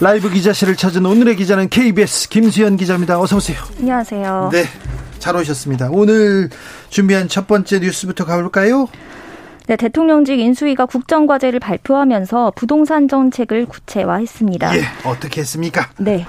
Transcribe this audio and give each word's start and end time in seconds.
라이브 0.00 0.30
기자실을 0.30 0.76
찾은 0.76 1.04
오늘의 1.04 1.34
기자는 1.36 1.68
KBS 1.68 2.28
김수현 2.28 2.76
기자입니다. 2.76 3.20
어서 3.20 3.36
오세요. 3.36 3.58
안녕하세요. 3.80 4.50
네, 4.52 4.64
잘 5.18 5.34
오셨습니다. 5.34 5.88
오늘 5.90 6.50
준비한 6.88 7.26
첫 7.26 7.48
번째 7.48 7.80
뉴스부터 7.80 8.24
가볼까요? 8.24 8.86
네, 9.66 9.76
대통령직 9.76 10.38
인수위가 10.38 10.86
국정과제를 10.86 11.58
발표하면서 11.58 12.52
부동산 12.54 13.08
정책을 13.08 13.66
구체화했습니다. 13.66 14.76
예, 14.76 14.82
어떻게 15.04 15.40
했습니까? 15.40 15.90
네. 15.98 16.26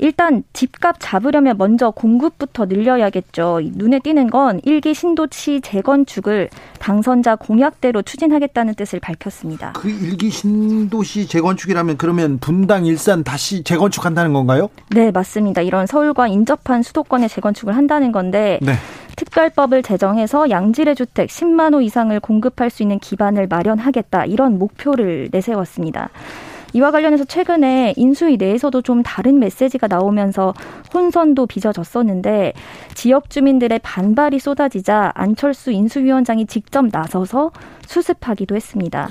일단 0.00 0.42
집값 0.54 0.96
잡으려면 0.98 1.58
먼저 1.58 1.90
공급부터 1.90 2.64
늘려야겠죠. 2.64 3.60
눈에 3.74 3.98
띄는 3.98 4.30
건 4.30 4.60
일기 4.64 4.94
신도시 4.94 5.60
재건축을 5.60 6.48
당선자 6.78 7.36
공약대로 7.36 8.00
추진하겠다는 8.00 8.74
뜻을 8.74 8.98
밝혔습니다. 8.98 9.72
그 9.76 9.90
일기 9.90 10.30
신도시 10.30 11.26
재건축이라면 11.26 11.98
그러면 11.98 12.38
분당 12.38 12.86
일산 12.86 13.22
다시 13.22 13.62
재건축한다는 13.62 14.32
건가요? 14.32 14.70
네, 14.88 15.10
맞습니다. 15.10 15.60
이런 15.60 15.86
서울과 15.86 16.28
인접한 16.28 16.82
수도권의 16.82 17.28
재건축을 17.28 17.76
한다는 17.76 18.10
건데 18.10 18.58
네. 18.62 18.72
특별법을 19.16 19.82
제정해서 19.82 20.48
양질의 20.48 20.96
주택 20.96 21.28
10만 21.28 21.74
호 21.74 21.82
이상을 21.82 22.18
공급할 22.20 22.70
수 22.70 22.82
있는 22.82 22.98
기반을 22.98 23.48
마련하겠다 23.48 24.24
이런 24.24 24.58
목표를 24.58 25.28
내세웠습니다. 25.30 26.08
이와 26.72 26.90
관련해서 26.90 27.24
최근에 27.24 27.94
인수위 27.96 28.36
내에서도 28.36 28.82
좀 28.82 29.02
다른 29.02 29.38
메시지가 29.38 29.88
나오면서 29.88 30.54
혼선도 30.92 31.46
빚어졌었는데 31.46 32.52
지역 32.94 33.30
주민들의 33.30 33.80
반발이 33.82 34.38
쏟아지자 34.38 35.12
안철수 35.14 35.72
인수위원장이 35.72 36.46
직접 36.46 36.86
나서서 36.90 37.50
수습하기도 37.86 38.54
했습니다. 38.54 39.10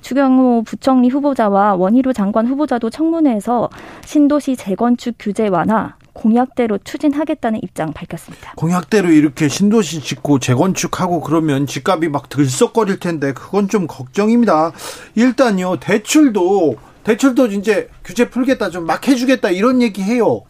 추경호 0.00 0.62
부총리 0.64 1.08
후보자와 1.08 1.74
원희룡 1.74 2.12
장관 2.12 2.46
후보자도 2.46 2.90
청문회에서 2.90 3.68
신도시 4.04 4.56
재건축 4.56 5.16
규제 5.18 5.48
완화, 5.48 5.94
공약대로 6.12 6.78
추진하겠다는 6.78 7.60
입장 7.62 7.92
밝혔습니다. 7.92 8.52
공약대로 8.56 9.10
이렇게 9.10 9.48
신도시 9.48 10.00
짓고 10.00 10.38
재건축하고 10.40 11.20
그러면 11.20 11.66
집값이 11.66 12.08
막 12.08 12.28
들썩거릴 12.28 13.00
텐데 13.00 13.32
그건 13.32 13.68
좀 13.68 13.86
걱정입니다. 13.86 14.72
일단요 15.14 15.78
대출도 15.78 16.76
대출도 17.08 17.46
이제 17.46 17.88
규제 18.04 18.28
풀겠다 18.28 18.68
좀 18.70 18.84
막 18.88 19.06
해주겠다 19.08 19.50
이런 19.50 19.80
얘기 19.82 20.02
해요. 20.02 20.42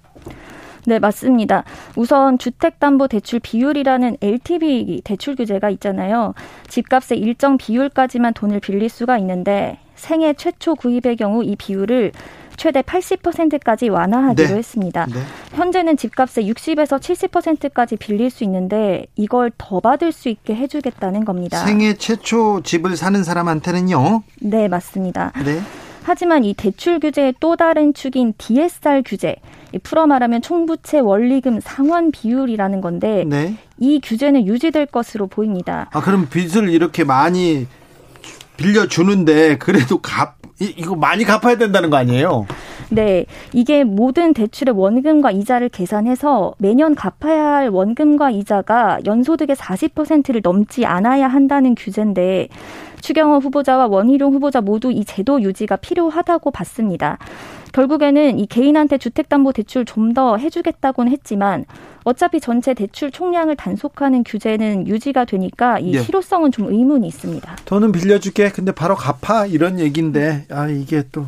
네, 0.87 0.99
맞습니다. 0.99 1.65
우선 1.97 2.39
주택담보대출 2.39 3.41
비율이라는 3.41 4.17
LTV 4.23 5.03
대출 5.05 5.37
규제가 5.37 5.71
있잖아요. 5.71 6.35
집값의 6.69 7.19
일정 7.19 7.59
비율까지만 7.59 8.33
돈을 8.35 8.61
빌릴 8.61 8.89
수가 8.89 9.19
있는데 9.19 9.79
생애 9.97 10.33
최초 10.33 10.75
구입의 10.77 11.17
경우 11.17 11.45
이 11.45 11.57
비율을 11.57 12.13
최대 12.57 12.81
80%까지 12.83 13.89
완화하기로 13.89 14.49
네. 14.49 14.55
했습니다. 14.57 15.07
네. 15.07 15.21
현재는 15.53 15.97
집값의 15.97 16.51
60에서 16.51 16.99
70%까지 16.99 17.97
빌릴 17.97 18.31
수 18.31 18.43
있는데 18.45 19.07
이걸 19.15 19.53
더 19.59 19.79
받을 19.81 20.11
수 20.11 20.29
있게 20.29 20.57
해주겠다는 20.57 21.25
겁니다. 21.25 21.65
생애 21.65 21.95
최초 21.95 22.63
집을 22.63 22.97
사는 22.97 23.23
사람한테는요? 23.23 24.23
네, 24.41 24.67
맞습니다. 24.69 25.33
네. 25.45 25.61
하지만 26.09 26.43
이 26.43 26.55
대출 26.55 27.01
규제의 27.01 27.35
또 27.39 27.55
다른 27.55 27.93
축인 27.93 28.33
DSR 28.39 29.03
규제, 29.05 29.37
풀어 29.83 30.07
말하면 30.07 30.41
총부채 30.41 31.01
원리금 31.01 31.61
상환 31.61 32.11
비율이라는 32.11 32.81
건데 32.81 33.25
네. 33.27 33.59
이 33.79 34.01
규제는 34.03 34.47
유지될 34.47 34.87
것으로 34.87 35.27
보입니다. 35.27 35.91
아 35.93 36.01
그럼 36.01 36.27
빚을 36.31 36.71
이렇게 36.71 37.05
많이 37.05 37.67
빌려 38.59 38.87
주는데 38.87 39.57
그래도 39.57 39.99
갚 39.99 40.37
이거 40.61 40.97
많이 40.97 41.23
갚아야 41.25 41.57
된다는 41.57 41.89
거 41.89 41.97
아니에요? 41.97 42.47
네. 42.91 43.27
이게 43.53 43.85
모든 43.85 44.35
대출의 44.35 44.75
원금과 44.77 45.31
이자를 45.31 45.69
계산해서 45.69 46.55
매년 46.59 46.95
갚아야 46.97 47.45
할 47.45 47.69
원금과 47.69 48.31
이자가 48.31 48.99
연소득의 49.07 49.55
40%를 49.55 50.41
넘지 50.43 50.85
않아야 50.85 51.29
한다는 51.29 51.75
규제인데 51.77 52.49
추경호 53.01 53.39
후보자와 53.39 53.87
원희룡 53.87 54.33
후보자 54.35 54.61
모두 54.61 54.91
이 54.91 55.05
제도 55.05 55.41
유지가 55.43 55.77
필요하다고 55.77 56.51
봤습니다. 56.51 57.19
결국에는 57.73 58.39
이 58.41 58.47
개인한테 58.47 58.99
주택담보대출 58.99 59.85
좀 59.85 60.09
더 60.15 60.39
해주겠다고는 60.39 61.13
했지만 61.13 61.67
어차피 62.09 62.41
전체 62.41 62.73
대출 62.73 63.11
총량을 63.11 63.55
단속하는 63.57 64.25
규제는 64.25 64.89
유지가 64.89 65.27
되니까 65.27 65.79
이 65.79 65.93
예. 65.93 66.03
실효성은 66.03 66.53
좀 66.53 66.73
의문이 66.73 67.07
있습니다. 67.07 67.57
돈은 67.67 67.93
빌려줄게. 67.93 68.51
근데 68.51 68.73
바로 68.73 68.97
갚아 68.97 69.45
이런 69.45 69.79
얘기인데 69.79 70.47
아 70.51 70.69
이게 70.69 71.05
또 71.13 71.27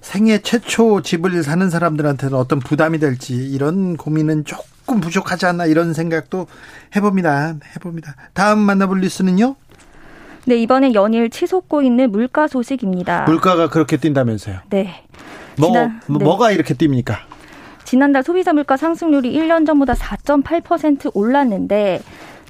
생애 0.00 0.38
최초 0.38 1.02
집을 1.02 1.42
사는 1.42 1.68
사람들한테는 1.68 2.38
어떤 2.38 2.60
부담이 2.60 3.00
될지 3.00 3.34
이런 3.34 3.96
고민은 3.96 4.44
조금 4.44 5.00
부족하지 5.00 5.46
않나 5.46 5.66
이런 5.66 5.92
생각도 5.92 6.46
해봅니다. 6.94 7.56
해봅니다. 7.74 8.14
다음 8.32 8.60
만나볼 8.60 9.00
뉴스는요? 9.00 9.56
네, 10.44 10.56
이번에 10.56 10.94
연일 10.94 11.30
치솟고 11.30 11.82
있는 11.82 12.12
물가 12.12 12.46
소식입니다. 12.46 13.24
물가가 13.24 13.68
그렇게 13.68 13.96
뛴다면서요? 13.96 14.58
네. 14.70 15.04
뭐, 15.56 15.68
지난, 15.68 16.00
뭐, 16.06 16.18
네. 16.18 16.24
뭐가 16.24 16.52
이렇게 16.52 16.74
뜁니까? 16.74 17.31
지난달 17.92 18.22
소비자 18.22 18.54
물가 18.54 18.78
상승률이 18.78 19.30
1년 19.36 19.66
전보다 19.66 19.92
4.8% 19.92 21.14
올랐는데 21.14 22.00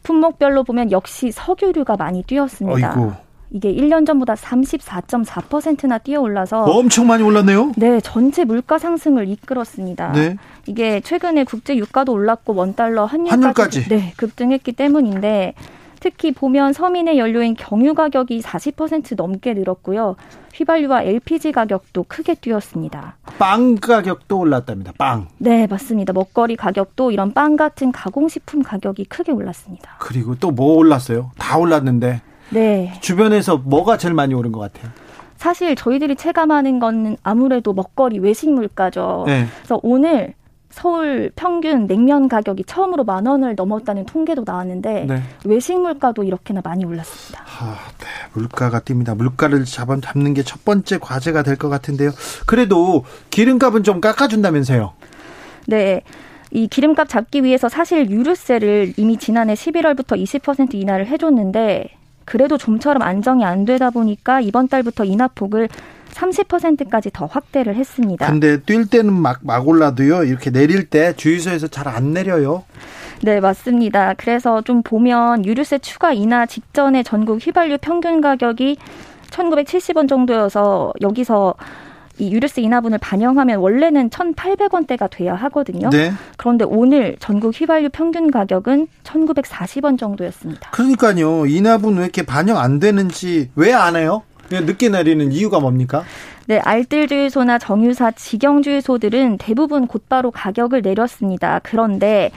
품목별로 0.05 0.63
보면 0.63 0.93
역시 0.93 1.33
석유류가 1.33 1.97
많이 1.97 2.23
뛰었습니다. 2.23 2.91
어이구. 2.91 3.13
이게 3.51 3.75
1년 3.75 4.07
전보다 4.07 4.35
34.4%나 4.35 5.99
뛰어 5.99 6.21
올라서 6.21 6.63
엄청 6.63 7.09
많이 7.09 7.25
올랐네요. 7.25 7.73
네, 7.77 8.01
전체 8.01 8.45
물가 8.45 8.79
상승을 8.79 9.29
이끌었습니다. 9.31 10.13
네. 10.13 10.37
이게 10.67 11.01
최근에 11.01 11.43
국제 11.43 11.75
유가도 11.77 12.13
올랐고 12.13 12.55
원 12.55 12.77
달러 12.77 13.05
환율까지, 13.05 13.41
환율까지. 13.41 13.89
네, 13.89 14.13
급등했기 14.17 14.71
때문인데 14.71 15.55
특히 16.03 16.33
보면 16.33 16.73
서민의 16.73 17.17
연료인 17.17 17.55
경유 17.55 17.95
가격이 17.95 18.41
40% 18.41 19.15
넘게 19.17 19.55
늘었고요. 19.55 20.17
휘발유와 20.53 21.03
LPG 21.05 21.53
가격도 21.53 22.07
크게 22.09 22.35
뛰었습니다. 22.35 23.15
빵 23.39 23.77
가격도 23.77 24.37
올랐답니다. 24.37 24.93
빵. 24.99 25.29
네, 25.39 25.69
맞습니다. 25.69 26.13
먹거리 26.13 26.57
가격도 26.57 27.13
이런 27.13 27.33
빵 27.33 27.55
같은 27.57 27.93
가공식품 27.93 28.63
가격이 28.65 29.05
크게 29.05 29.31
올랐습니다. 29.31 29.93
그리고 30.01 30.35
또 30.35 30.51
뭐 30.51 30.75
올랐어요? 30.77 31.31
다 31.39 31.57
올랐는데. 31.57 32.21
네. 32.51 32.93
주변에서 33.01 33.59
뭐가 33.59 33.97
제일 33.97 34.13
많이 34.13 34.35
오른 34.35 34.51
것 34.51 34.59
같아요? 34.59 34.91
사실 35.37 35.77
저희들이 35.77 36.17
체감하는 36.17 36.81
건 36.81 37.17
아무래도 37.23 37.73
먹거리 37.73 38.19
외식 38.19 38.51
물가죠. 38.53 39.23
네. 39.29 39.47
그래서 39.59 39.79
오늘 39.85 40.35
서울 40.73 41.31
평균 41.37 41.87
냉면 41.87 42.29
가격이 42.29 42.65
처음으로 42.65 43.05
만 43.05 43.27
원을 43.27 43.55
넘었다는 43.55 44.07
통계도 44.07 44.43
나왔는데 44.47 45.05
네. 45.07 45.23
외식 45.45 45.79
물가도 45.79 46.25
이렇게나 46.25 46.61
많이 46.65 46.85
올랐습니다. 46.85 47.45
아, 47.61 47.77
네. 47.99 48.07
물가가 48.33 48.81
뜁니다. 48.81 49.15
물가를 49.17 49.65
잡아 49.65 49.97
잡는 50.01 50.35
게 50.35 50.43
첫 50.43 50.65
번째 50.65 50.99
과제가 50.99 51.43
될 51.43 51.57
것 51.57 51.69
같은데요. 51.69 52.11
그래도 52.47 53.05
기름값은 53.31 53.85
좀 53.85 54.01
깎아준다면서요? 54.01 54.93
네. 55.67 56.03
이 56.51 56.67
기름값 56.69 57.09
잡기 57.09 57.45
위해서 57.45 57.69
사실 57.69 58.11
유류세를 58.11 58.95
이미 58.97 59.17
지난해 59.17 59.55
11월부터 59.55 60.23
20% 60.23 60.75
인하를 60.75 61.07
해줬는데 61.07 61.89
그래도 62.25 62.59
좀처럼 62.59 63.03
안정이 63.03 63.45
안 63.45 63.65
되다 63.65 63.91
보니까 63.91 64.41
이번 64.41 64.69
달부터 64.69 65.05
인하폭을 65.05 65.69
30%까지 66.13 67.11
더 67.13 67.27
확대를 67.27 67.75
했습니다. 67.75 68.27
근데 68.27 68.59
뛸 68.61 68.89
때는 68.89 69.13
막, 69.13 69.41
막 69.43 69.67
올라도요. 69.67 70.25
이렇게 70.25 70.51
내릴 70.51 70.89
때 70.89 71.15
주유소에서 71.17 71.67
잘 71.69 71.83
안 71.89 72.13
내려요. 72.15 72.65
네, 73.23 73.39
맞습니다. 73.41 74.15
그래서 74.17 74.63
좀 74.63 74.83
보면 74.83 75.45
유류세 75.45 75.79
추가 75.79 76.13
인하 76.13 76.47
직전에 76.47 77.03
전국 77.03 77.45
휘발유 77.45 77.79
평균 77.81 78.21
가격이 78.21 78.77
1970원 79.31 80.09
정도여서 80.09 80.93
여기서 81.03 81.55
이 82.19 82.31
유류세 82.33 82.63
인하분을 82.63 82.99
반영하면 82.99 83.59
원래는 83.59 84.11
1,800원대가 84.11 85.11
돼야 85.11 85.35
하거든요. 85.35 85.91
네. 85.91 86.13
그런데 86.37 86.65
오늘 86.65 87.17
전국 87.21 87.59
휘발유 87.59 87.89
평균 87.91 88.31
가격은 88.31 88.87
1,940원 89.05 89.99
정도였습니다. 89.99 90.71
그러니까요. 90.71 91.47
인하분 91.47 91.97
왜 91.97 92.03
이렇게 92.05 92.23
반영 92.23 92.59
안 92.59 92.79
되는지 92.79 93.51
왜 93.57 93.73
안 93.73 93.97
해요? 93.97 94.23
늦게 94.61 94.89
내리는 94.89 95.33
이유가 95.33 95.61
뭡니까? 95.61 96.05
네, 96.47 96.59
알뜰 96.59 97.09
주유소나 97.09 97.59
정유사 97.59 98.13
직영 98.13 98.63
주유소들은 98.63 99.39
대부분 99.39 99.87
곧바로 99.87 100.31
가격을 100.31 100.83
내렸습니다. 100.83 101.61
그런데 101.63 102.31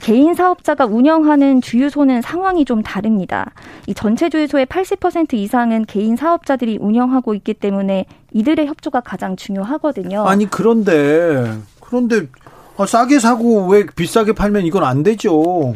개인 0.00 0.34
사업자가 0.34 0.86
운영하는 0.86 1.60
주유소는 1.60 2.22
상황이 2.22 2.64
좀 2.64 2.82
다릅니다. 2.82 3.50
이 3.86 3.94
전체 3.94 4.28
주유소의 4.28 4.66
80% 4.66 5.34
이상은 5.34 5.84
개인 5.86 6.16
사업자들이 6.16 6.78
운영하고 6.80 7.34
있기 7.34 7.54
때문에 7.54 8.06
이들의 8.32 8.66
협조가 8.66 9.00
가장 9.00 9.36
중요하거든요. 9.36 10.26
아니 10.26 10.48
그런데 10.48 11.58
그런데 11.80 12.28
아, 12.76 12.86
싸게 12.86 13.18
사고 13.18 13.66
왜 13.66 13.84
비싸게 13.86 14.32
팔면 14.32 14.64
이건 14.64 14.84
안 14.84 15.02
되죠. 15.02 15.74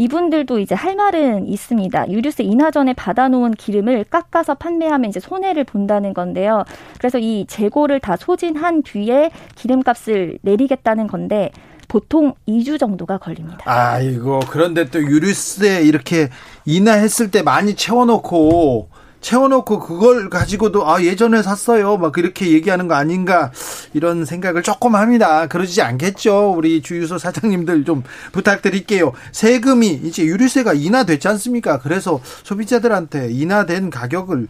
이분들도 0.00 0.60
이제 0.60 0.74
할 0.74 0.96
말은 0.96 1.46
있습니다. 1.46 2.10
유류세 2.10 2.42
인하 2.42 2.70
전에 2.70 2.94
받아놓은 2.94 3.50
기름을 3.52 4.04
깎아서 4.04 4.54
판매하면 4.54 5.10
이제 5.10 5.20
손해를 5.20 5.64
본다는 5.64 6.14
건데요. 6.14 6.64
그래서 6.96 7.18
이 7.18 7.44
재고를 7.46 8.00
다 8.00 8.16
소진한 8.16 8.82
뒤에 8.82 9.30
기름값을 9.56 10.38
내리겠다는 10.40 11.06
건데 11.06 11.50
보통 11.86 12.32
2주 12.48 12.78
정도가 12.78 13.18
걸립니다. 13.18 13.58
아이고 13.66 14.40
그런데 14.48 14.86
또 14.86 15.02
유류세 15.02 15.82
이렇게 15.82 16.30
인하했을 16.64 17.30
때 17.30 17.42
많이 17.42 17.74
채워놓고 17.74 18.88
채워놓고 19.20 19.80
그걸 19.80 20.30
가지고도 20.30 20.88
아 20.88 21.02
예전에 21.02 21.42
샀어요. 21.42 21.96
막 21.96 22.12
그렇게 22.12 22.50
얘기하는 22.52 22.88
거 22.88 22.94
아닌가. 22.94 23.52
이런 23.92 24.24
생각을 24.24 24.62
조금 24.62 24.94
합니다. 24.94 25.46
그러지 25.46 25.82
않겠죠. 25.82 26.54
우리 26.56 26.82
주유소 26.82 27.18
사장님들 27.18 27.84
좀 27.84 28.02
부탁드릴게요. 28.32 29.12
세금이 29.32 30.00
이제 30.04 30.24
유류세가 30.24 30.72
인하됐지 30.74 31.28
않습니까? 31.28 31.78
그래서 31.78 32.20
소비자들한테 32.42 33.30
인하된 33.30 33.90
가격을 33.90 34.48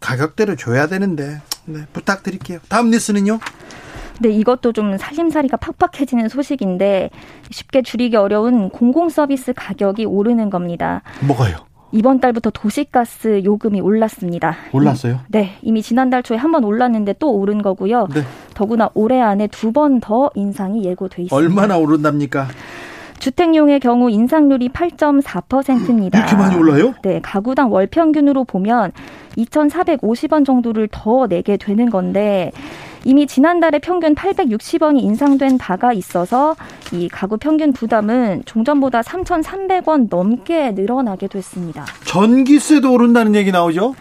가격대로 0.00 0.56
줘야 0.56 0.86
되는데 0.86 1.40
네, 1.64 1.80
부탁드릴게요. 1.92 2.58
다음 2.68 2.90
뉴스는요? 2.90 3.38
네, 4.20 4.30
이것도 4.30 4.72
좀 4.72 4.96
살림살이가 4.96 5.56
팍팍해지는 5.56 6.28
소식인데 6.28 7.10
쉽게 7.50 7.82
줄이기 7.82 8.16
어려운 8.16 8.68
공공 8.68 9.08
서비스 9.08 9.52
가격이 9.52 10.04
오르는 10.04 10.50
겁니다. 10.50 11.02
뭐가요? 11.20 11.56
이번 11.92 12.20
달부터 12.20 12.50
도시가스 12.50 13.42
요금이 13.44 13.80
올랐습니다. 13.80 14.56
올랐어요? 14.72 15.20
네, 15.28 15.50
이미 15.62 15.82
지난달 15.82 16.22
초에 16.22 16.36
한 16.38 16.52
번 16.52 16.64
올랐는데 16.64 17.14
또 17.18 17.32
오른 17.32 17.62
거고요. 17.62 18.08
네. 18.12 18.20
더구나 18.54 18.90
올해 18.94 19.20
안에 19.20 19.46
두 19.48 19.72
번 19.72 20.00
더 20.00 20.30
인상이 20.34 20.84
예고돼 20.84 21.22
있습니다. 21.22 21.34
얼마나 21.36 21.76
오른답니까? 21.78 22.48
주택용의 23.18 23.80
경우 23.80 24.10
인상률이 24.10 24.68
8.4%입니다. 24.70 26.18
이렇게 26.18 26.34
많이 26.36 26.56
올라요? 26.56 26.92
네, 27.02 27.20
가구당 27.22 27.72
월 27.72 27.86
평균으로 27.86 28.44
보면 28.44 28.92
2,450원 29.38 30.44
정도를 30.44 30.88
더 30.90 31.26
내게 31.26 31.56
되는 31.56 31.88
건데 31.88 32.50
이미 33.04 33.26
지난달에 33.26 33.78
평균 33.78 34.14
860원이 34.14 35.02
인상된 35.02 35.58
바가 35.58 35.92
있어서 35.92 36.54
이 36.92 37.08
가구 37.08 37.36
평균 37.36 37.72
부담은 37.72 38.42
종전보다 38.44 39.00
3,300원 39.00 40.08
넘게 40.08 40.72
늘어나게 40.72 41.26
됐습니다. 41.26 41.84
전기세도 42.04 42.92
오른다는 42.92 43.34
얘기 43.34 43.50
나오죠? 43.50 43.94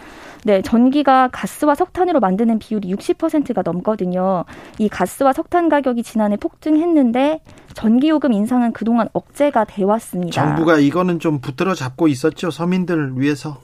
네, 0.43 0.61
전기가 0.63 1.29
가스와 1.31 1.75
석탄으로 1.75 2.19
만드는 2.19 2.57
비율이 2.57 2.91
60%가 2.95 3.61
넘거든요. 3.63 4.45
이 4.79 4.89
가스와 4.89 5.33
석탄 5.33 5.69
가격이 5.69 6.01
지난해 6.01 6.35
폭증했는데 6.35 7.41
전기요금 7.75 8.33
인상은 8.33 8.73
그동안 8.73 9.07
억제가 9.13 9.65
돼 9.65 9.83
왔습니다. 9.83 10.33
정부가 10.33 10.79
이거는 10.79 11.19
좀 11.19 11.39
붙들어 11.39 11.75
잡고 11.75 12.07
있었죠. 12.07 12.49
서민들을 12.49 13.13
위해서. 13.19 13.59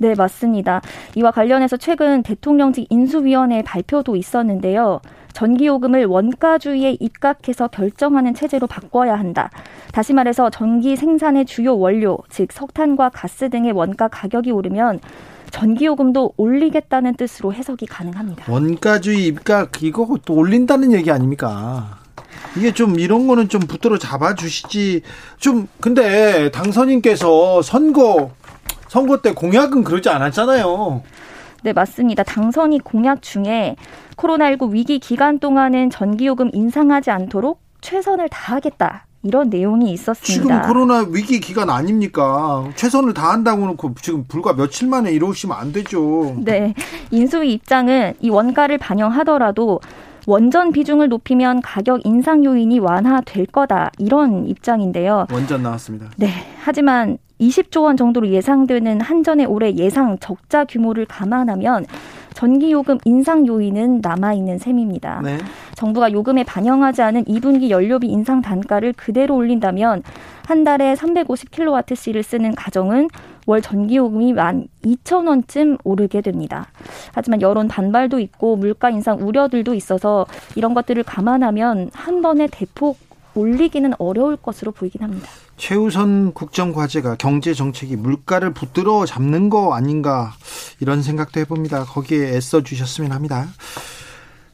네, 0.00 0.14
맞습니다. 0.14 0.80
이와 1.14 1.30
관련해서 1.30 1.76
최근 1.76 2.22
대통령직 2.22 2.86
인수위원회 2.88 3.62
발표도 3.62 4.16
있었는데요. 4.16 5.00
전기요금을 5.34 6.06
원가주의에 6.06 6.96
입각해서 6.98 7.68
결정하는 7.68 8.34
체제로 8.34 8.66
바꿔야 8.66 9.18
한다. 9.18 9.50
다시 9.92 10.14
말해서 10.14 10.48
전기 10.48 10.96
생산의 10.96 11.44
주요 11.44 11.78
원료, 11.78 12.18
즉 12.30 12.50
석탄과 12.50 13.10
가스 13.10 13.50
등의 13.50 13.72
원가 13.72 14.08
가격이 14.08 14.50
오르면 14.50 15.00
전기요금도 15.50 16.32
올리겠다는 16.36 17.14
뜻으로 17.16 17.52
해석이 17.52 17.86
가능합니다. 17.86 18.50
원가주의 18.50 19.26
입각 19.26 19.82
이거 19.82 20.16
또 20.24 20.34
올린다는 20.34 20.92
얘기 20.92 21.10
아닙니까? 21.10 21.98
이게 22.56 22.72
좀 22.72 22.98
이런 22.98 23.26
거는 23.26 23.48
좀 23.48 23.60
붙들어 23.60 23.98
잡아 23.98 24.34
주시지. 24.34 25.02
좀 25.38 25.68
근데 25.80 26.50
당선인께서 26.50 27.62
선거 27.62 28.30
선거 28.90 29.18
때 29.18 29.32
공약은 29.32 29.84
그러지 29.84 30.08
않았잖아요. 30.08 31.02
네, 31.62 31.72
맞습니다. 31.72 32.24
당선이 32.24 32.80
공약 32.80 33.22
중에 33.22 33.76
코로나19 34.16 34.72
위기 34.72 34.98
기간 34.98 35.38
동안은 35.38 35.90
전기요금 35.90 36.50
인상하지 36.52 37.12
않도록 37.12 37.60
최선을 37.82 38.28
다하겠다. 38.28 39.06
이런 39.22 39.48
내용이 39.48 39.92
있었습니다. 39.92 40.42
지금 40.42 40.62
코로나 40.62 41.06
위기 41.08 41.38
기간 41.38 41.70
아닙니까? 41.70 42.68
최선을 42.74 43.14
다한다고 43.14 43.64
놓고 43.66 43.94
지금 44.02 44.24
불과 44.26 44.54
며칠 44.54 44.88
만에 44.88 45.12
이러시면 45.12 45.56
안 45.56 45.72
되죠. 45.72 46.34
네. 46.38 46.74
인수위 47.12 47.52
입장은 47.52 48.14
이 48.18 48.28
원가를 48.28 48.78
반영하더라도 48.78 49.78
원전 50.30 50.70
비중을 50.70 51.08
높이면 51.08 51.60
가격 51.60 52.06
인상 52.06 52.44
요인이 52.44 52.78
완화될 52.78 53.46
거다. 53.46 53.90
이런 53.98 54.46
입장인데요. 54.46 55.26
원전 55.32 55.64
나왔습니다. 55.64 56.06
네. 56.18 56.28
하지만 56.62 57.18
20조 57.40 57.82
원 57.82 57.96
정도로 57.96 58.28
예상되는 58.28 59.00
한전의 59.00 59.46
올해 59.46 59.74
예상 59.74 60.18
적자 60.20 60.64
규모를 60.64 61.04
감안하면 61.06 61.84
전기 62.32 62.70
요금 62.70 62.98
인상 63.04 63.44
요인은 63.44 64.02
남아 64.02 64.34
있는 64.34 64.58
셈입니다. 64.58 65.20
네. 65.24 65.38
정부가 65.74 66.12
요금에 66.12 66.44
반영하지 66.44 67.02
않은 67.02 67.24
2분기 67.24 67.70
연료비 67.70 68.06
인상 68.06 68.40
단가를 68.40 68.92
그대로 68.92 69.34
올린다면 69.34 70.04
한 70.46 70.62
달에 70.62 70.94
350kWh를 70.94 72.22
쓰는 72.22 72.54
가정은 72.54 73.08
월 73.50 73.60
전기요금이 73.60 74.32
만 74.32 74.68
2천 74.84 75.26
원쯤 75.26 75.78
오르게 75.82 76.20
됩니다. 76.20 76.68
하지만 77.12 77.42
여론 77.42 77.66
반발도 77.66 78.20
있고 78.20 78.54
물가 78.54 78.90
인상 78.90 79.18
우려들도 79.20 79.74
있어서 79.74 80.24
이런 80.54 80.72
것들을 80.72 81.02
감안하면 81.02 81.90
한 81.92 82.22
번에 82.22 82.46
대폭 82.46 82.98
올리기는 83.34 83.92
어려울 83.98 84.36
것으로 84.36 84.70
보이긴 84.70 85.02
합니다. 85.02 85.28
최우선 85.56 86.32
국정 86.32 86.72
과제가 86.72 87.16
경제 87.16 87.52
정책이 87.52 87.96
물가를 87.96 88.54
붙들어 88.54 89.04
잡는 89.04 89.50
거 89.50 89.74
아닌가 89.74 90.32
이런 90.78 91.02
생각도 91.02 91.40
해봅니다. 91.40 91.84
거기에 91.84 92.28
애써 92.36 92.62
주셨으면 92.62 93.10
합니다. 93.10 93.46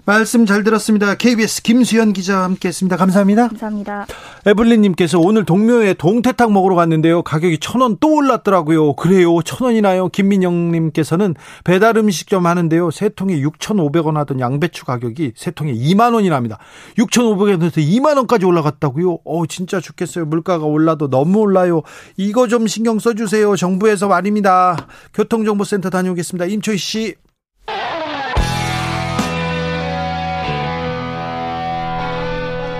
말씀 0.08 0.46
잘 0.46 0.62
들었습니다. 0.62 1.16
KBS 1.16 1.62
김수현 1.62 2.12
기자와 2.12 2.44
함께했습니다. 2.44 2.96
감사합니다. 2.96 3.48
감사합니다. 3.48 4.06
에블린님께서 4.46 5.18
오늘 5.18 5.44
동묘에 5.44 5.94
동태탕 5.94 6.52
먹으러 6.52 6.76
갔는데요. 6.76 7.22
가격이 7.22 7.58
천 7.58 7.82
원 7.82 7.96
또 7.98 8.14
올랐더라고요. 8.14 8.94
그래요. 8.94 9.42
천 9.42 9.66
원이나요? 9.66 10.08
김민영님께서는 10.10 11.34
배달 11.64 11.96
음식점 11.96 12.46
하는데요. 12.46 12.92
세 12.92 13.08
통에 13.08 13.40
6,500원 13.40 14.14
하던 14.14 14.38
양배추 14.38 14.84
가격이 14.84 15.32
세 15.34 15.50
통에 15.50 15.72
2만 15.74 16.14
원이랍니다. 16.14 16.58
6,500원에서 16.98 17.78
2만 17.78 18.16
원까지 18.16 18.46
올라갔다고요? 18.46 19.18
어 19.24 19.46
진짜 19.48 19.80
죽겠어요. 19.80 20.26
물가가 20.26 20.66
올라도 20.66 21.10
너무 21.10 21.40
올라요. 21.40 21.82
이거 22.16 22.46
좀 22.46 22.68
신경 22.68 23.00
써주세요. 23.00 23.56
정부에서 23.56 24.06
말입니다. 24.06 24.86
교통정보센터 25.14 25.90
다녀오겠습니다. 25.90 26.46
임초희 26.46 26.78
씨. 26.78 27.14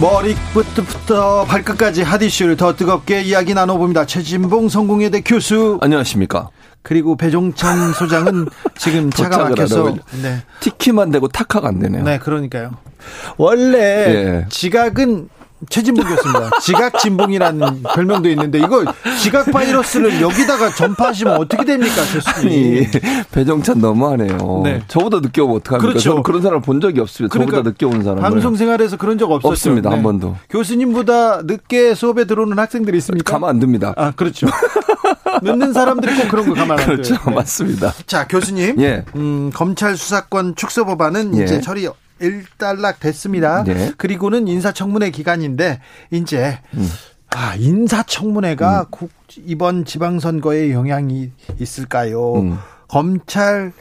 머리부터 0.00 1.44
발끝까지 1.44 2.02
핫이슈를 2.02 2.56
더 2.56 2.74
뜨겁게 2.74 3.20
이야기 3.20 3.52
나눠봅니다. 3.52 4.06
최진봉 4.06 4.70
성공회대 4.70 5.20
교수. 5.20 5.78
안녕하십니까. 5.82 6.48
그리고 6.82 7.16
배종찬 7.16 7.92
소장은 7.92 8.46
지금 8.78 9.10
차가 9.12 9.44
막혀서 9.50 9.96
네. 10.22 10.42
티키만 10.60 11.10
되고 11.10 11.28
타카가 11.28 11.68
안 11.68 11.78
되네요. 11.80 12.02
네, 12.02 12.18
그러니까요. 12.18 12.70
원래 13.36 13.78
예. 13.78 14.46
지각은 14.48 15.28
최진봉 15.68 16.04
교수입니다. 16.04 16.50
지각 16.62 16.98
진봉이라는 16.98 17.82
별명도 17.94 18.28
있는데 18.30 18.58
이거 18.58 18.84
지각 19.22 19.50
바이러스를 19.50 20.20
여기다가 20.20 20.70
전파하시면 20.74 21.36
어떻게 21.36 21.64
됩니까, 21.64 21.96
교수님? 22.12 22.86
배정찬 23.30 23.78
너무하네요. 23.80 24.62
네. 24.64 24.82
저보다 24.88 25.20
늦게 25.20 25.40
오면 25.42 25.56
어떡합니까? 25.56 25.88
그렇죠. 25.92 26.22
그런 26.22 26.40
사람을 26.42 26.62
본 26.62 26.80
적이 26.80 27.00
없습니다. 27.00 27.32
그러니까 27.32 27.56
저보다 27.58 27.70
늦게 27.70 27.86
오는 27.86 28.02
사람. 28.02 28.20
방송 28.20 28.56
생활에서 28.56 28.96
그런 28.96 29.18
적 29.18 29.30
없었죠. 29.30 29.48
없습니다. 29.52 29.90
네. 29.90 29.96
한 29.96 30.02
번도. 30.02 30.36
교수님보다 30.48 31.42
늦게 31.42 31.94
수업에 31.94 32.24
들어오는 32.24 32.58
학생들이 32.58 32.96
있습니까? 32.98 33.32
가만 33.32 33.50
안 33.50 33.62
둡니다. 33.62 33.92
아, 33.96 34.12
그렇죠. 34.12 34.46
늦는 35.42 35.72
사람들이 35.72 36.16
꼭 36.16 36.28
그런 36.28 36.48
거 36.48 36.54
가만 36.54 36.78
안 36.78 36.86
그렇죠. 36.86 37.16
네. 37.26 37.34
맞습니다. 37.34 37.92
자, 38.06 38.26
교수님. 38.26 38.80
예. 38.80 39.04
음, 39.16 39.50
검찰 39.54 39.96
수사권 39.96 40.54
축소 40.56 40.84
법안은 40.84 41.36
예. 41.38 41.44
이제 41.44 41.60
처리 41.60 41.88
일단락 42.20 43.00
됐습니다. 43.00 43.64
네. 43.64 43.92
그리고는 43.96 44.46
인사청문회 44.46 45.10
기간인데 45.10 45.80
이제 46.10 46.58
음. 46.74 46.88
아 47.30 47.54
인사청문회가 47.56 48.86
음. 49.02 49.08
이번 49.46 49.84
지방선거에 49.84 50.72
영향이 50.72 51.32
있을까요? 51.58 52.34
음. 52.34 52.58
검찰 52.88 53.72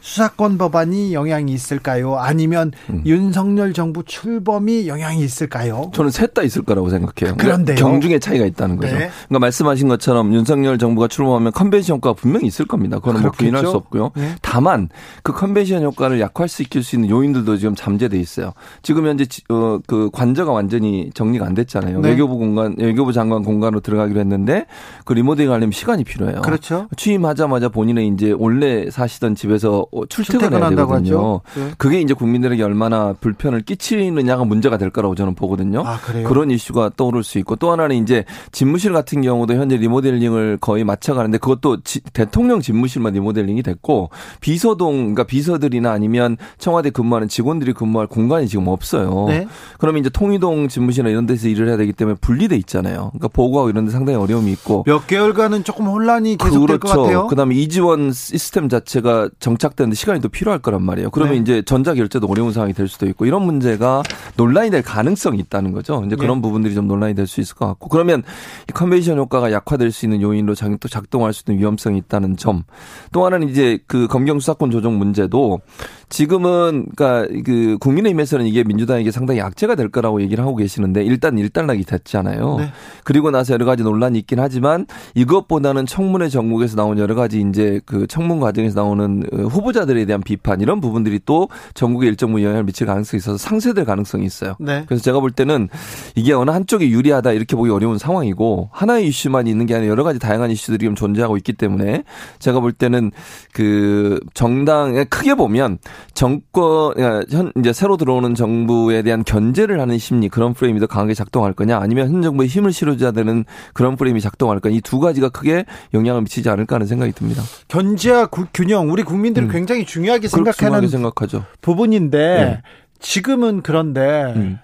수사권 0.00 0.58
법안이 0.58 1.12
영향이 1.12 1.52
있을까요? 1.52 2.16
아니면 2.16 2.72
음. 2.90 3.02
윤석열 3.04 3.72
정부 3.72 4.02
출범이 4.04 4.88
영향이 4.88 5.20
있을까요? 5.22 5.90
저는 5.94 6.10
셋 6.10 6.34
다 6.34 6.42
있을 6.42 6.62
거라고 6.62 6.90
생각해요. 6.90 7.36
그런데 7.38 7.74
경중의 7.74 8.20
차이가 8.20 8.44
있다는 8.44 8.76
거죠. 8.76 8.92
네. 8.92 9.10
그러니까 9.28 9.38
말씀하신 9.38 9.88
것처럼 9.88 10.34
윤석열 10.34 10.76
정부가 10.76 11.08
출범하면 11.08 11.52
컨벤션 11.52 11.96
효과가 11.96 12.14
분명히 12.14 12.46
있을 12.46 12.66
겁니다. 12.66 12.98
그거는 12.98 13.22
뭐 13.22 13.30
부인할 13.30 13.64
수 13.64 13.70
없고요. 13.70 14.10
네. 14.14 14.34
다만 14.42 14.90
그 15.22 15.32
컨벤션 15.32 15.82
효과를 15.82 16.20
약화시킬 16.20 16.82
수 16.82 16.96
있는 16.96 17.08
요인들도 17.08 17.56
지금 17.56 17.74
잠재돼 17.74 18.18
있어요. 18.18 18.52
지금 18.82 19.06
현재 19.06 19.24
어, 19.48 19.78
그 19.86 20.10
관저가 20.12 20.52
완전히 20.52 21.10
정리가 21.14 21.46
안 21.46 21.54
됐잖아요. 21.54 22.00
네. 22.00 22.10
외교부 22.10 22.36
공간, 22.36 22.74
외교부 22.78 23.12
장관 23.12 23.42
공간으로 23.42 23.80
들어가기로 23.80 24.20
했는데 24.20 24.66
그 25.06 25.14
리모델링 25.14 25.50
하려면 25.50 25.72
시간이 25.72 26.04
필요해요. 26.04 26.42
그렇죠. 26.42 26.88
취임하자마자 26.96 27.70
본인의 27.70 28.08
이제 28.08 28.34
원래 28.36 28.90
사시던 28.90 29.34
집에서 29.34 29.78
어, 29.80 29.87
출퇴근해야 30.08 30.70
되거든요. 30.70 31.40
네. 31.54 31.70
그게 31.78 32.00
이제 32.00 32.14
국민들에게 32.14 32.62
얼마나 32.62 33.14
불편을 33.14 33.62
끼치느냐가 33.62 34.44
문제가 34.44 34.76
될 34.78 34.90
거라고 34.90 35.14
저는 35.14 35.34
보거든요. 35.34 35.82
아, 35.84 35.98
그런 36.26 36.50
이슈가 36.50 36.90
떠오를 36.96 37.24
수 37.24 37.38
있고 37.38 37.56
또 37.56 37.72
하나는 37.72 37.96
이제 37.96 38.24
집무실 38.52 38.92
같은 38.92 39.22
경우도 39.22 39.54
현재 39.54 39.76
리모델링을 39.76 40.58
거의 40.60 40.84
마쳐가는데 40.84 41.38
그것도 41.38 41.82
지, 41.82 42.00
대통령 42.12 42.60
집무실만 42.60 43.14
리모델링이 43.14 43.62
됐고 43.62 44.10
비서동 44.40 44.96
그러니까 44.96 45.24
비서들이나 45.24 45.90
아니면 45.90 46.36
청와대 46.58 46.90
근무하는 46.90 47.28
직원들이 47.28 47.72
근무할 47.72 48.06
공간이 48.06 48.48
지금 48.48 48.68
없어요. 48.68 49.26
네. 49.28 49.46
그러면 49.78 50.00
이제 50.00 50.10
통이동 50.10 50.68
집무실이나 50.68 51.10
이런 51.10 51.26
데서 51.26 51.48
일을 51.48 51.68
해야 51.68 51.76
되기 51.76 51.92
때문에 51.92 52.16
분리돼 52.20 52.56
있잖아요. 52.56 53.10
그러니까 53.12 53.28
보고하고 53.28 53.70
이런 53.70 53.86
데 53.86 53.90
상당히 53.90 54.18
어려움이 54.18 54.52
있고 54.52 54.84
몇 54.86 55.06
개월간은 55.06 55.64
조금 55.64 55.86
혼란이 55.86 56.36
계속될 56.36 56.78
그렇죠. 56.78 56.96
것 56.96 57.02
같아요. 57.02 57.26
그다음에 57.28 57.54
이지원 57.54 58.12
시스템 58.12 58.68
자체가 58.68 59.30
정착 59.40 59.77
된 59.78 59.88
되는데 59.88 59.96
시간이 59.96 60.20
또 60.20 60.28
필요할 60.28 60.60
거란 60.60 60.82
말이에요. 60.82 61.10
그러면 61.10 61.34
네. 61.34 61.40
이제 61.40 61.62
전자 61.62 61.94
결제도 61.94 62.26
어려운 62.28 62.52
상황이 62.52 62.72
될 62.72 62.88
수도 62.88 63.06
있고 63.06 63.26
이런 63.26 63.42
문제가 63.42 64.02
논란이 64.36 64.70
될 64.70 64.82
가능성이 64.82 65.38
있다는 65.38 65.72
거죠. 65.72 66.02
이제 66.06 66.16
그런 66.16 66.38
네. 66.38 66.42
부분들이 66.42 66.74
좀 66.74 66.86
논란이 66.86 67.14
될 67.14 67.28
수 67.28 67.42
있을 67.42 67.56
것 67.56 67.66
같고 67.66 67.90
그러면 67.90 68.22
이 68.70 68.72
컨벤션 68.72 69.18
효과가 69.18 69.52
약화될 69.52 69.92
수 69.92 70.06
있는 70.06 70.22
요인으로 70.22 70.54
또 70.80 70.88
작동할 70.88 71.34
수 71.34 71.44
있는 71.46 71.60
위험성이 71.60 71.98
있다는 71.98 72.38
점. 72.38 72.64
또 73.12 73.26
하나는 73.26 73.50
이제 73.50 73.78
그 73.86 74.06
검경 74.06 74.40
수사권 74.40 74.70
조정 74.70 74.98
문제도 74.98 75.60
지금은 76.08 76.86
그러니까 76.96 77.28
그 77.44 77.76
국민의힘에서는 77.80 78.46
이게 78.46 78.64
민주당에게 78.64 79.10
상당히 79.10 79.40
악재가 79.40 79.74
될 79.74 79.88
거라고 79.88 80.22
얘기를 80.22 80.42
하고 80.42 80.56
계시는데 80.56 81.04
일단 81.04 81.38
일단락이 81.38 81.84
됐잖아요. 81.84 82.56
네. 82.58 82.72
그리고 83.04 83.30
나서 83.30 83.52
여러 83.52 83.64
가지 83.64 83.82
논란이 83.82 84.18
있긴 84.20 84.40
하지만 84.40 84.86
이것보다는 85.14 85.86
청문회 85.86 86.28
전국에서 86.28 86.76
나온 86.76 86.98
여러 86.98 87.14
가지 87.14 87.40
이제 87.40 87.80
그 87.86 88.06
청문 88.06 88.40
과정에서 88.40 88.80
나오는 88.80 89.22
후보자들에 89.32 90.04
대한 90.06 90.22
비판 90.22 90.60
이런 90.60 90.80
부분들이 90.80 91.20
또 91.24 91.48
전국에 91.74 92.06
일정 92.06 92.30
부분 92.30 92.42
영향을 92.42 92.64
미칠 92.64 92.86
가능성이 92.86 93.18
있어서 93.18 93.38
상쇄될 93.38 93.84
가능성이 93.84 94.24
있어요. 94.24 94.56
네. 94.60 94.84
그래서 94.86 95.02
제가 95.02 95.20
볼 95.20 95.30
때는 95.30 95.68
이게 96.14 96.32
어느 96.32 96.50
한쪽이 96.50 96.90
유리하다 96.90 97.32
이렇게 97.32 97.56
보기 97.56 97.70
어려운 97.70 97.98
상황이고 97.98 98.70
하나의 98.72 99.08
이슈만 99.08 99.46
있는 99.46 99.66
게 99.66 99.74
아니라 99.74 99.90
여러 99.90 100.04
가지 100.04 100.18
다양한 100.18 100.50
이슈들이 100.50 100.86
좀 100.86 100.94
존재하고 100.94 101.36
있기 101.36 101.52
때문에 101.52 102.04
제가 102.38 102.60
볼 102.60 102.72
때는 102.72 103.10
그 103.52 104.20
정당에 104.34 105.04
크게 105.04 105.34
보면 105.34 105.78
정권 106.14 106.94
현 107.30 107.52
이제 107.56 107.72
새로 107.72 107.96
들어오는 107.96 108.34
정부에 108.34 109.02
대한 109.02 109.22
견제를 109.22 109.80
하는 109.80 109.98
심리 109.98 110.28
그런 110.28 110.54
프레임이 110.54 110.80
더 110.80 110.86
강하게 110.86 111.14
작동할 111.14 111.52
거냐 111.52 111.78
아니면 111.78 112.12
현 112.12 112.22
정부의 112.22 112.48
힘을 112.48 112.72
실어줘야 112.72 113.12
되는 113.12 113.44
그런 113.74 113.94
프레임이 113.94 114.20
작동할 114.20 114.58
거냐 114.58 114.74
이 114.74 114.80
두 114.88 115.00
가지가 115.00 115.28
크게 115.28 115.66
영향을 115.92 116.22
미치지 116.22 116.48
않을까 116.48 116.76
하는 116.76 116.86
생각이 116.86 117.12
듭니다. 117.12 117.42
견제와 117.68 118.28
균형 118.54 118.90
우리 118.90 119.02
국민들이 119.02 119.44
음. 119.44 119.50
굉장히 119.50 119.84
중요하게 119.84 120.28
생각하는 120.28 120.88
생각하죠. 120.88 121.44
부분인데 121.60 122.18
네. 122.18 122.62
지금은 122.98 123.60
그런데 123.62 124.32
음. 124.34 124.58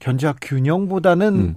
견제와 0.00 0.34
균형보다는 0.42 1.34
음. 1.34 1.54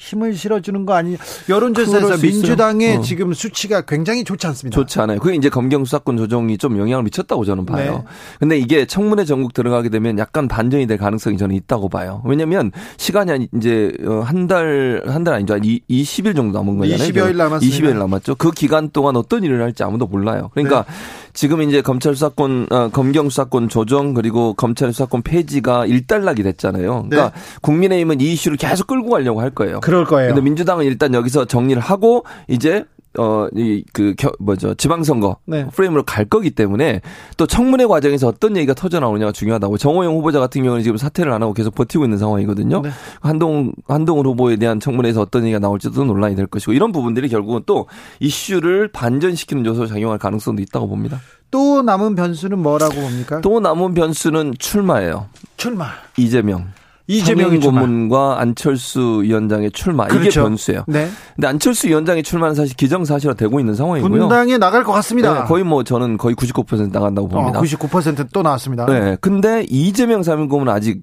힘을 0.00 0.34
실어주는 0.34 0.86
거 0.86 0.94
아니냐. 0.94 1.18
여론조사에서 1.48 2.16
민주당의 2.22 2.96
어. 2.96 3.00
지금 3.02 3.34
수치가 3.34 3.82
굉장히 3.82 4.24
좋지 4.24 4.46
않습니다. 4.46 4.74
좋지 4.74 4.98
않아요. 5.00 5.18
그게 5.20 5.36
이제 5.36 5.50
검경 5.50 5.84
수사권 5.84 6.16
조정이 6.16 6.56
좀 6.56 6.78
영향을 6.78 7.04
미쳤다고 7.04 7.44
저는 7.44 7.66
봐요. 7.66 7.92
네. 7.98 8.04
근데 8.38 8.58
이게 8.58 8.86
청문회 8.86 9.26
전국 9.26 9.52
들어가게 9.52 9.90
되면 9.90 10.18
약간 10.18 10.48
반전이 10.48 10.86
될 10.86 10.96
가능성이 10.96 11.36
저는 11.36 11.54
있다고 11.54 11.90
봐요. 11.90 12.22
왜냐면 12.24 12.72
시간이 12.96 13.48
이제 13.54 13.92
어, 14.06 14.20
한 14.24 14.46
달, 14.46 15.02
한 15.06 15.20
달 15.22 15.34
아니죠. 15.34 15.54
20일 15.56 16.34
정도 16.34 16.58
남은 16.58 16.78
거잖아요. 16.78 17.08
20여일 17.10 17.36
남았습니다. 17.36 17.76
20일 17.76 17.98
남았죠. 17.98 18.34
그 18.36 18.50
기간 18.52 18.88
동안 18.90 19.16
어떤 19.16 19.44
일을 19.44 19.60
할지 19.60 19.82
아무도 19.82 20.06
몰라요. 20.06 20.50
그러니까 20.54 20.86
네. 20.88 20.92
지금 21.32 21.62
이제 21.62 21.82
검찰 21.82 22.14
수사권, 22.14 22.66
어, 22.70 22.88
검경 22.88 23.28
수사권 23.28 23.68
조정 23.68 24.14
그리고 24.14 24.54
검찰 24.54 24.92
수사권 24.92 25.22
폐지가 25.22 25.86
일단락이 25.86 26.42
됐잖아요. 26.42 27.06
그러니까 27.08 27.30
네. 27.34 27.40
국민의힘은 27.62 28.20
이 28.20 28.32
이슈를 28.32 28.56
계속 28.56 28.86
끌고 28.86 29.10
가려고 29.10 29.40
할 29.40 29.50
거예요. 29.50 29.80
그럴 29.80 30.04
거예요. 30.04 30.28
근데 30.28 30.40
민주당은 30.42 30.84
일단 30.84 31.14
여기서 31.14 31.44
정리를 31.44 31.80
하고 31.80 32.24
이제 32.48 32.84
어, 33.18 33.48
이, 33.56 33.84
그, 33.92 34.14
겨, 34.16 34.30
뭐죠, 34.38 34.74
지방선거 34.74 35.38
네. 35.46 35.66
프레임으로 35.72 36.04
갈 36.04 36.24
거기 36.24 36.50
때문에 36.50 37.00
또 37.36 37.46
청문회 37.46 37.86
과정에서 37.86 38.28
어떤 38.28 38.56
얘기가 38.56 38.74
터져 38.74 39.00
나오느냐가 39.00 39.32
중요하다고. 39.32 39.78
정호영 39.78 40.14
후보자 40.14 40.38
같은 40.38 40.62
경우는 40.62 40.84
지금 40.84 40.96
사퇴를 40.96 41.32
안 41.32 41.42
하고 41.42 41.52
계속 41.52 41.74
버티고 41.74 42.04
있는 42.04 42.18
상황이거든요. 42.18 42.82
네. 42.82 42.90
한동, 43.20 43.72
한동훈 43.88 44.26
후보에 44.26 44.56
대한 44.56 44.78
청문회에서 44.78 45.22
어떤 45.22 45.42
얘기가 45.42 45.58
나올지도 45.58 46.04
논란이 46.04 46.36
될 46.36 46.46
것이고 46.46 46.72
이런 46.72 46.92
부분들이 46.92 47.28
결국은 47.28 47.62
또 47.66 47.86
이슈를 48.20 48.88
반전시키는 48.88 49.66
요소로 49.66 49.88
작용할 49.88 50.18
가능성도 50.18 50.62
있다고 50.62 50.88
봅니다. 50.88 51.20
또 51.50 51.82
남은 51.82 52.14
변수는 52.14 52.58
뭐라고 52.60 52.94
봅니까? 52.94 53.40
또 53.40 53.58
남은 53.58 53.94
변수는 53.94 54.54
출마예요. 54.58 55.26
출마. 55.56 55.88
이재명. 56.16 56.68
이재명 57.10 57.58
고문과 57.58 58.40
안철수 58.40 59.20
위원장의 59.22 59.72
출마 59.72 60.06
그렇죠. 60.06 60.28
이게 60.28 60.40
변수예요. 60.40 60.84
네. 60.86 61.08
근데 61.34 61.48
안철수 61.48 61.88
위원장의 61.88 62.22
출마는 62.22 62.54
사실 62.54 62.76
기정사실화 62.76 63.34
되고 63.34 63.58
있는 63.58 63.74
상황이고요. 63.74 64.10
분당에 64.10 64.58
나갈 64.58 64.84
것 64.84 64.92
같습니다. 64.92 65.34
네, 65.34 65.48
거의 65.48 65.64
뭐 65.64 65.82
저는 65.82 66.16
거의 66.18 66.36
99% 66.36 66.92
나간다고 66.92 67.26
어, 67.26 67.30
봅니다. 67.30 67.58
어, 67.58 67.62
99%또 67.62 68.42
나왔습니다. 68.42 68.86
네. 68.86 69.16
근데 69.20 69.66
이재명 69.68 70.22
사명고문은 70.22 70.72
아직 70.72 71.02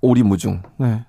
오리무중. 0.00 0.62
네. 0.78 1.04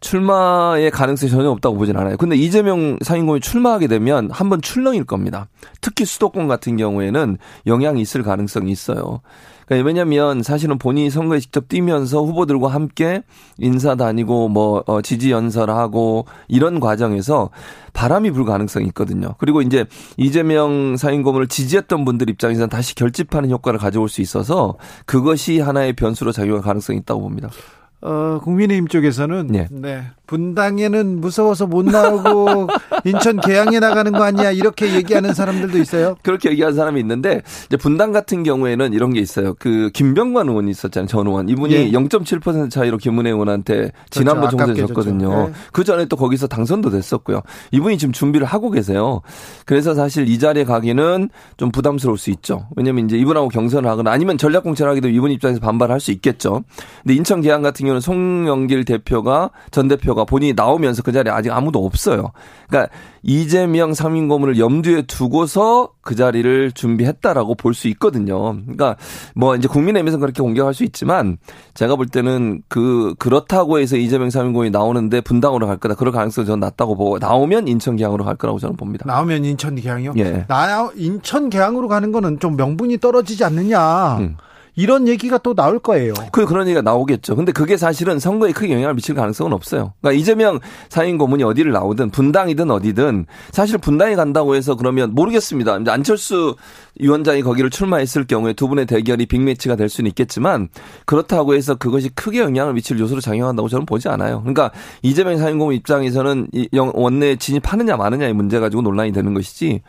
출마의 0.00 0.90
가능성이 0.90 1.30
전혀 1.30 1.50
없다고 1.50 1.76
보진 1.76 1.96
않아요. 1.96 2.16
근데 2.16 2.36
이재명 2.36 2.98
상임고문이 3.02 3.40
출마하게 3.40 3.86
되면 3.86 4.30
한번 4.30 4.62
출렁일 4.62 5.04
겁니다. 5.04 5.48
특히 5.80 6.04
수도권 6.04 6.48
같은 6.48 6.76
경우에는 6.76 7.38
영향이 7.66 8.00
있을 8.00 8.22
가능성이 8.22 8.70
있어요. 8.70 9.20
그러니까 9.68 9.86
왜냐면 9.86 10.42
사실은 10.42 10.78
본인이 10.78 11.10
선거에 11.10 11.40
직접 11.40 11.68
뛰면서 11.68 12.22
후보들과 12.22 12.68
함께 12.68 13.22
인사 13.58 13.94
다니고 13.94 14.48
뭐 14.48 14.82
어, 14.86 15.02
지지 15.02 15.30
연설하고 15.30 16.24
이런 16.48 16.80
과정에서 16.80 17.50
바람이 17.92 18.30
불 18.30 18.46
가능성이 18.46 18.86
있거든요. 18.86 19.34
그리고 19.38 19.60
이제 19.60 19.84
이재명 20.16 20.96
사인고문을 20.96 21.48
지지했던 21.48 22.04
분들 22.06 22.30
입장에서는 22.30 22.68
다시 22.70 22.94
결집하는 22.94 23.50
효과를 23.50 23.78
가져올 23.78 24.08
수 24.08 24.22
있어서 24.22 24.76
그것이 25.04 25.60
하나의 25.60 25.92
변수로 25.92 26.32
작용할 26.32 26.62
가능성이 26.62 26.98
있다고 27.00 27.20
봅니다. 27.20 27.50
어, 28.00 28.40
국민의힘 28.42 28.88
쪽에서는 28.88 29.48
네. 29.48 29.66
네. 29.70 30.04
분당에는 30.28 31.20
무서워서 31.20 31.66
못 31.66 31.84
나오고 31.84 32.68
인천 33.04 33.40
계양에 33.40 33.80
나가는 33.80 34.12
거 34.12 34.22
아니야 34.22 34.52
이렇게 34.52 34.94
얘기하는 34.94 35.34
사람들도 35.34 35.78
있어요. 35.78 36.16
그렇게 36.22 36.50
얘기하는 36.50 36.76
사람이 36.76 37.00
있는데 37.00 37.42
이제 37.66 37.76
분당 37.76 38.12
같은 38.12 38.42
경우에는 38.42 38.92
이런 38.92 39.12
게 39.12 39.20
있어요. 39.20 39.54
그 39.58 39.90
김병관 39.94 40.48
의원이 40.48 40.70
있었잖아요. 40.70 41.08
전 41.08 41.26
의원 41.26 41.48
이분이 41.48 41.74
예. 41.74 41.90
0.7% 41.90 42.70
차이로 42.70 42.98
김은혜 42.98 43.30
의원한테 43.30 43.74
그렇죠. 43.74 43.92
지난번 44.10 44.50
그렇죠. 44.50 44.56
총선에 44.58 44.86
졌거든요. 44.86 45.46
네. 45.48 45.52
그 45.72 45.82
전에 45.82 46.04
또 46.04 46.16
거기서 46.16 46.46
당선도 46.46 46.90
됐었고요. 46.90 47.40
이분이 47.72 47.96
지금 47.98 48.12
준비를 48.12 48.46
하고 48.46 48.70
계세요. 48.70 49.22
그래서 49.64 49.94
사실 49.94 50.28
이 50.28 50.38
자리에 50.38 50.64
가기는 50.64 51.30
좀 51.56 51.72
부담스러울 51.72 52.18
수 52.18 52.30
있죠. 52.30 52.66
왜냐면 52.76 53.06
이제 53.06 53.16
이분하고 53.16 53.48
경선을 53.48 53.88
하거나 53.88 54.12
아니면 54.12 54.36
전략 54.36 54.62
공천을 54.62 54.90
하기도 54.90 55.08
이분 55.08 55.30
입장에서 55.32 55.58
반발할 55.58 56.00
수 56.00 56.12
있겠죠. 56.12 56.64
근데 57.02 57.14
인천 57.14 57.40
계양 57.40 57.62
같은 57.62 57.87
경우는 57.88 58.00
송영길 58.00 58.84
대표가 58.84 59.50
전 59.70 59.88
대표가 59.88 60.24
본인이 60.24 60.52
나오면서 60.54 61.02
그 61.02 61.12
자리에 61.12 61.32
아직 61.32 61.50
아무도 61.52 61.84
없어요. 61.84 62.32
그러니까 62.68 62.92
이재명 63.22 63.94
상임 63.94 64.28
고문을 64.28 64.58
염두에 64.58 65.02
두고서 65.02 65.90
그 66.02 66.14
자리를 66.14 66.72
준비했다라고 66.72 67.54
볼 67.54 67.74
수 67.74 67.88
있거든요. 67.88 68.54
그러니까 68.54 68.96
뭐 69.34 69.54
이제 69.54 69.68
국민의힘에서 69.68 70.18
그렇게 70.18 70.42
공격할 70.42 70.74
수 70.74 70.82
있지만 70.84 71.38
제가 71.74 71.96
볼 71.96 72.06
때는 72.06 72.62
그 72.68 73.14
그렇다고 73.18 73.78
해서 73.78 73.96
이재명 73.96 74.30
상임 74.30 74.52
고문이 74.52 74.70
나오는데 74.70 75.20
분당으로 75.20 75.66
갈 75.66 75.76
거다. 75.76 75.94
그럴 75.94 76.12
가능성이 76.12 76.46
저는 76.46 76.60
낮다고 76.60 76.96
보고 76.96 77.18
나오면 77.18 77.68
인천 77.68 77.96
계양으로 77.96 78.24
갈 78.24 78.36
거라고 78.36 78.58
저는 78.58 78.76
봅니다. 78.76 79.04
나오면 79.06 79.44
인천 79.44 79.74
계양이요? 79.76 80.14
예. 80.18 80.44
나 80.48 80.90
인천 80.96 81.50
계양으로 81.50 81.88
가는 81.88 82.10
거는 82.10 82.40
좀 82.40 82.56
명분이 82.56 82.98
떨어지지 82.98 83.44
않느냐. 83.44 84.18
음. 84.18 84.36
이런 84.74 85.08
얘기가 85.08 85.38
또 85.38 85.54
나올 85.54 85.78
거예요. 85.78 86.14
그 86.32 86.46
그런 86.46 86.66
얘기가 86.66 86.82
나오겠죠. 86.82 87.36
근데 87.36 87.52
그게 87.52 87.76
사실은 87.76 88.18
선거에 88.18 88.52
크게 88.52 88.72
영향을 88.72 88.94
미칠 88.94 89.14
가능성은 89.14 89.52
없어요. 89.52 89.94
그러니까 90.00 90.20
이재명 90.20 90.60
사인 90.88 91.18
고문이 91.18 91.42
어디를 91.42 91.72
나오든 91.72 92.10
분당이든 92.10 92.70
어디든 92.70 93.26
사실 93.50 93.78
분당에 93.78 94.14
간다고 94.14 94.54
해서 94.54 94.74
그러면 94.76 95.14
모르겠습니다. 95.14 95.78
이제 95.78 95.90
안철수 95.90 96.56
위원장이 97.00 97.42
거기를 97.42 97.70
출마했을 97.70 98.26
경우에 98.26 98.52
두 98.52 98.68
분의 98.68 98.86
대결이 98.86 99.26
빅매치가 99.26 99.76
될 99.76 99.88
수는 99.88 100.08
있겠지만 100.08 100.68
그렇다고 101.06 101.54
해서 101.54 101.74
그것이 101.74 102.08
크게 102.10 102.40
영향을 102.40 102.74
미칠 102.74 102.98
요소로 102.98 103.20
작용한다고 103.20 103.68
저는 103.68 103.86
보지 103.86 104.08
않아요. 104.08 104.40
그러니까 104.40 104.70
이재명 105.02 105.38
사인 105.38 105.58
고문 105.58 105.74
입장에서는 105.74 106.48
원내에 106.72 107.36
진입하느냐 107.36 107.96
마느냐의 107.96 108.32
문제 108.32 108.58
가지고 108.58 108.82
논란이 108.82 109.12
되는 109.12 109.34
것이지 109.34 109.82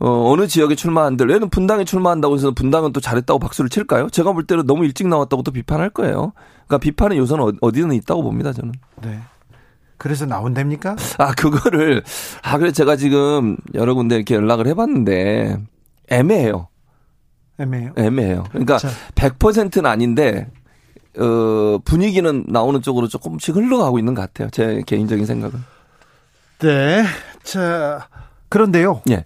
어, 0.00 0.30
어느 0.30 0.46
지역에 0.46 0.74
출마한들 0.74 1.30
얘는 1.30 1.50
분당에 1.50 1.84
출마한다고 1.84 2.36
해서 2.36 2.52
분당은 2.52 2.92
또 2.92 3.00
잘했다고 3.00 3.40
박수를 3.40 3.68
칠까요? 3.68 4.10
제가 4.10 4.32
볼 4.32 4.44
때는 4.46 4.66
너무 4.66 4.84
일찍 4.84 5.08
나왔다고 5.08 5.42
또 5.42 5.50
비판할 5.50 5.90
거예요. 5.90 6.32
그러니까 6.66 6.78
비판의 6.78 7.18
요소는 7.18 7.44
어, 7.44 7.52
어디든 7.60 7.92
있다고 7.92 8.22
봅니다, 8.22 8.52
저는. 8.52 8.72
네. 9.02 9.20
그래서 9.96 10.26
나온답니까? 10.26 10.94
아, 11.18 11.32
그거를, 11.34 12.04
아, 12.42 12.58
그래, 12.58 12.70
제가 12.70 12.94
지금 12.94 13.56
여러 13.74 13.94
군데 13.94 14.14
이렇게 14.14 14.36
연락을 14.36 14.68
해봤는데, 14.68 15.58
애매해요. 16.08 16.68
애매해요? 17.58 17.92
애매해요. 17.96 18.44
그러니까 18.50 18.78
자. 18.78 18.88
100%는 19.16 19.86
아닌데, 19.86 20.48
어, 21.18 21.78
분위기는 21.84 22.44
나오는 22.46 22.80
쪽으로 22.80 23.08
조금씩 23.08 23.56
흘러가고 23.56 23.98
있는 23.98 24.14
것 24.14 24.22
같아요. 24.22 24.48
제 24.50 24.82
개인적인 24.86 25.26
생각은. 25.26 25.58
네. 26.60 27.04
자, 27.42 28.06
그런데요. 28.48 29.02
예. 29.10 29.24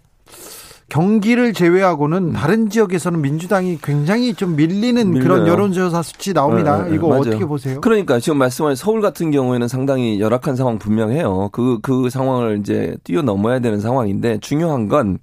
경기를 0.92 1.54
제외하고는 1.54 2.18
음. 2.18 2.32
다른 2.34 2.68
지역에서는 2.68 3.22
민주당이 3.22 3.78
굉장히 3.82 4.34
좀 4.34 4.56
밀리는 4.56 5.10
밀려요. 5.10 5.26
그런 5.26 5.46
여론조사 5.46 6.02
수치 6.02 6.34
나옵니다. 6.34 6.82
네, 6.82 6.90
네, 6.90 6.96
이거 6.96 7.08
맞아요. 7.08 7.20
어떻게 7.22 7.46
보세요? 7.46 7.80
그러니까 7.80 8.20
지금 8.20 8.36
말씀하신 8.36 8.76
서울 8.76 9.00
같은 9.00 9.30
경우에는 9.30 9.68
상당히 9.68 10.20
열악한 10.20 10.54
상황 10.54 10.78
분명해요. 10.78 11.48
그, 11.50 11.78
그 11.80 12.10
상황을 12.10 12.58
이제 12.60 12.94
뛰어넘어야 13.04 13.60
되는 13.60 13.80
상황인데 13.80 14.40
중요한 14.40 14.88
건 14.88 15.16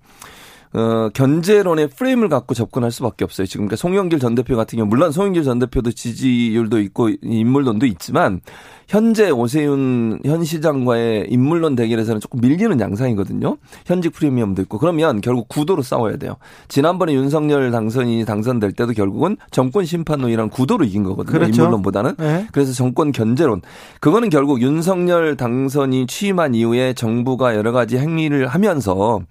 어, 0.74 1.10
견제론의 1.14 1.90
프레임을 1.90 2.30
갖고 2.30 2.54
접근할 2.54 2.92
수밖에 2.92 3.24
없어요. 3.26 3.48
지금 3.48 3.66
그러니까 3.66 3.76
송영길 3.78 4.20
전 4.20 4.36
대표 4.36 4.56
같은 4.56 4.78
경우 4.78 4.88
물론 4.88 5.12
송영길 5.12 5.44
전 5.44 5.58
대표도 5.60 5.92
지지율도 5.92 6.80
있고 6.82 7.10
인물론도 7.22 7.88
있지만 7.88 8.42
현재 8.88 9.30
오세훈 9.30 10.20
현 10.26 10.44
시장과의 10.44 11.28
인물론 11.30 11.76
대결에서는 11.76 12.22
조금 12.22 12.42
밀리는 12.42 12.80
양상이거든요. 12.80 13.58
현직 13.86 14.14
프리미엄도 14.14 14.64
있고 14.64 14.78
그러면 14.78 15.22
결국 15.22 15.48
구도로 15.48 15.82
싸워야 15.82 16.18
돼요. 16.18 16.38
지난번에 16.68 17.14
윤석열 17.14 17.72
당선이 17.72 18.26
당선될 18.26 18.72
때도 18.74 18.94
결국은 18.94 19.38
정권 19.52 19.86
심판론이란 19.86 20.50
구도로 20.50 20.86
이긴 20.86 21.04
거거든요. 21.04 21.32
그렇죠. 21.32 21.62
인물론보다는. 21.62 22.16
네. 22.18 22.48
그래서 22.52 22.74
정권 22.74 23.12
견제론. 23.12 23.62
그거는 24.00 24.30
결국 24.30 24.62
윤석열 24.62 25.36
당선이 25.36 26.08
취임한 26.08 26.54
이후에 26.56 26.94
정부가 26.94 27.56
여러 27.56 27.72
가지 27.72 27.98
행위를 27.98 28.48
하면서 28.48 29.22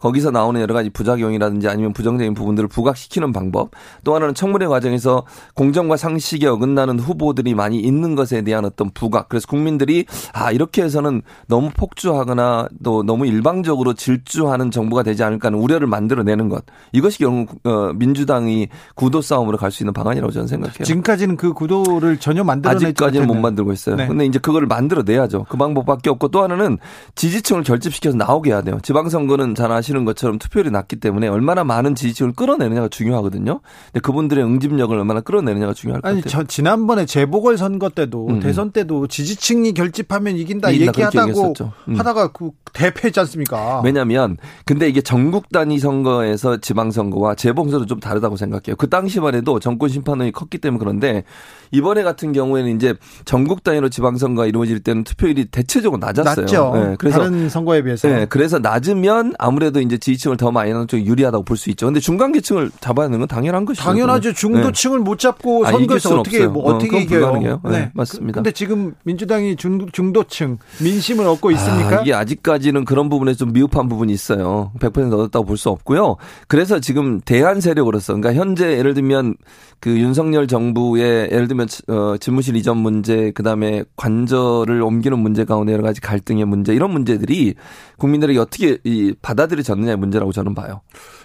거기서 0.00 0.30
나오는 0.30 0.60
여러 0.60 0.74
가지 0.74 0.90
부작용이라든지 0.90 1.68
아니면 1.68 1.92
부정적인 1.92 2.34
부분들을 2.34 2.68
부각시키는 2.68 3.32
방법 3.32 3.70
또 4.04 4.14
하나는 4.14 4.34
청문회 4.34 4.66
과정에서 4.66 5.24
공정과 5.54 5.96
상식에 5.96 6.46
어긋나는 6.46 6.98
후보들이 6.98 7.54
많이 7.54 7.80
있는 7.80 8.14
것에 8.14 8.42
대한 8.42 8.64
어떤 8.64 8.90
부각 8.90 9.28
그래서 9.28 9.46
국민들이 9.46 10.04
아 10.32 10.52
이렇게 10.52 10.82
해서는 10.82 11.22
너무 11.46 11.70
폭주하거나 11.74 12.68
또 12.82 13.02
너무 13.02 13.26
일방적으로 13.26 13.94
질주하는 13.94 14.70
정부가 14.70 15.02
되지 15.02 15.22
않을까 15.22 15.48
하는 15.48 15.58
우려를 15.58 15.86
만들어내는 15.86 16.48
것 16.48 16.64
이것이 16.92 17.18
결국 17.18 17.60
어, 17.64 17.92
민주당이 17.94 18.68
구도 18.94 19.22
싸움으로 19.22 19.56
갈 19.56 19.70
수 19.70 19.82
있는 19.84 19.92
방안이라고 19.92 20.32
저는 20.32 20.48
생각해요. 20.48 20.84
지금까지는 20.84 21.36
그 21.36 21.52
구도를 21.52 22.18
전혀 22.18 22.42
만들어내지 22.42 22.86
아직까지는 22.86 23.26
못 23.26 23.34
만들고 23.34 23.72
있어요. 23.72 23.96
네. 23.96 24.06
근데 24.08 24.26
이제 24.26 24.38
그거를 24.38 24.66
만들어내야죠. 24.66 25.46
그 25.48 25.56
방법밖에 25.56 26.10
없고 26.10 26.28
또 26.28 26.42
하나는 26.42 26.78
지지층을 27.14 27.62
결집시켜서 27.62 28.16
나오게 28.16 28.50
해야 28.50 28.62
돼요. 28.62 28.78
지방선거는 28.82 29.54
잘 29.54 29.70
아시 29.70 29.89
아시는 29.90 30.04
것처럼 30.04 30.38
투표율이 30.38 30.70
낮기 30.70 30.96
때문에 30.96 31.28
얼마나 31.28 31.64
많은 31.64 31.94
지지층을 31.94 32.32
끌어내느냐가 32.32 32.88
중요하거든요. 32.88 33.60
근데 33.86 34.00
그분들의 34.00 34.42
응집력을 34.42 34.96
얼마나 34.96 35.20
끌어내느냐가 35.20 35.74
중요할 35.74 36.00
것 36.00 36.08
아니, 36.08 36.22
같아요. 36.22 36.42
저 36.42 36.46
지난번에 36.46 37.04
재보궐 37.04 37.58
선거 37.58 37.88
때도 37.88 38.28
음. 38.28 38.40
대선 38.40 38.70
때도 38.70 39.08
지지층이 39.08 39.74
결집하면 39.74 40.36
이긴다, 40.36 40.70
이긴다 40.70 40.92
얘기하다고 40.92 41.54
음. 41.88 41.98
하다가 41.98 42.32
그 42.32 42.50
대패했지 42.72 43.18
않습니까? 43.20 43.82
왜냐하면 43.84 44.36
근데 44.64 44.88
이게 44.88 45.00
전국 45.00 45.50
단위 45.50 45.78
선거에서 45.78 46.58
지방 46.58 46.90
선거와 46.90 47.34
재보궐선도 47.34 47.86
좀 47.86 48.00
다르다고 48.00 48.36
생각해요. 48.36 48.76
그 48.76 48.88
당시만 48.88 49.34
해도 49.34 49.58
정권 49.58 49.88
심판원이 49.88 50.32
컸기 50.32 50.58
때문에 50.58 50.78
그런데 50.78 51.24
이번에 51.72 52.02
같은 52.02 52.32
경우에는 52.32 52.76
이제 52.76 52.94
전국 53.24 53.64
단위로 53.64 53.88
지방 53.88 54.16
선거가 54.16 54.46
이루어질 54.46 54.80
때는 54.80 55.04
투표율이 55.04 55.46
대체적으로 55.46 55.98
낮았어요. 55.98 56.44
낮죠. 56.44 56.72
네, 56.74 56.96
그래서 56.98 57.18
다른 57.18 57.48
선거에 57.48 57.82
비해서. 57.82 58.08
네, 58.08 58.26
그래서 58.26 58.58
낮으면 58.58 59.34
아무래도 59.38 59.79
이제 59.82 59.98
지지층을 59.98 60.36
더 60.36 60.50
많이 60.50 60.72
나는 60.72 60.86
쪽이 60.86 61.04
유리하다고 61.06 61.44
볼 61.44 61.56
수 61.56 61.68
있죠. 61.70 61.86
근데 61.86 62.00
중간 62.00 62.32
계층을 62.32 62.70
잡아야 62.80 63.06
하는 63.06 63.18
건 63.18 63.28
당연한 63.28 63.64
것이죠. 63.64 63.84
당연하죠. 63.84 64.32
중도층을 64.32 64.98
네. 64.98 65.04
못 65.04 65.18
잡고 65.18 65.64
선거에서 65.66 66.16
아, 66.16 66.20
어떻게 66.20 66.46
뭐 66.46 66.64
어, 66.64 66.74
어떻게 66.76 67.00
이겨요? 67.02 67.20
불가능해요. 67.20 67.60
네, 67.64 67.70
네, 67.70 67.90
맞습니다. 67.94 68.36
근데 68.36 68.50
지금 68.52 68.94
민주당이 69.04 69.56
중, 69.56 69.86
중도층 69.92 70.58
민심을 70.82 71.26
얻고 71.26 71.50
있습니까? 71.52 71.98
아, 71.98 72.00
이게 72.00 72.14
아직까지는 72.14 72.84
그런 72.84 73.08
부분에 73.10 73.34
좀 73.34 73.52
미흡한 73.52 73.88
부분이 73.88 74.12
있어요. 74.12 74.72
100% 74.80 75.12
얻었다고 75.12 75.44
볼 75.44 75.56
수 75.56 75.68
없고요. 75.68 76.16
그래서 76.48 76.78
지금 76.80 77.20
대한 77.20 77.60
세력으로서 77.60 78.14
그러니까 78.14 78.40
현재 78.40 78.78
예를 78.78 78.94
들면 78.94 79.34
그 79.80 79.90
윤석열 79.98 80.46
정부의 80.46 81.30
예를 81.32 81.48
들면 81.48 81.66
어, 81.88 82.16
집무실 82.18 82.56
이전 82.56 82.78
문제, 82.78 83.32
그 83.34 83.42
다음에 83.42 83.84
관절을 83.96 84.80
옮기는 84.82 85.18
문제 85.18 85.44
가운데 85.44 85.72
여러 85.72 85.82
가지 85.82 86.00
갈등의 86.00 86.44
문제 86.46 86.74
이런 86.74 86.90
문제들이 86.92 87.54
국민들에게 88.00 88.38
어떻게 88.40 88.78
이 88.82 89.14
받아들여졌느냐의 89.22 89.96
문제라고 89.96 90.32
저는 90.32 90.56
봐요. 90.56 90.80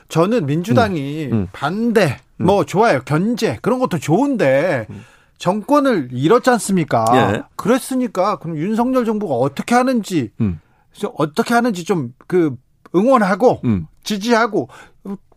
저는 0.10 0.46
민주당이 0.46 1.30
음, 1.32 1.34
음. 1.34 1.48
반대, 1.52 2.20
음. 2.38 2.46
뭐 2.46 2.64
좋아요, 2.66 3.02
견제 3.06 3.58
그런 3.64 3.80
것도 3.80 3.98
좋은데. 3.98 4.86
음. 4.92 5.04
정권을 5.38 6.10
잃었지 6.14 6.50
않습니까? 6.52 7.04
예. 7.14 7.44
그랬으니까 7.58 8.38
그럼 8.38 8.58
윤석열 8.58 9.04
정부가 9.04 9.36
어떻게 9.36 9.76
하는지 9.76 10.32
음. 10.40 10.62
어떻게 11.18 11.54
하는지 11.54 11.84
좀 11.84 12.14
그 12.26 12.56
응원하고 12.96 13.62
음. 13.66 13.88
지지하고 14.04 14.70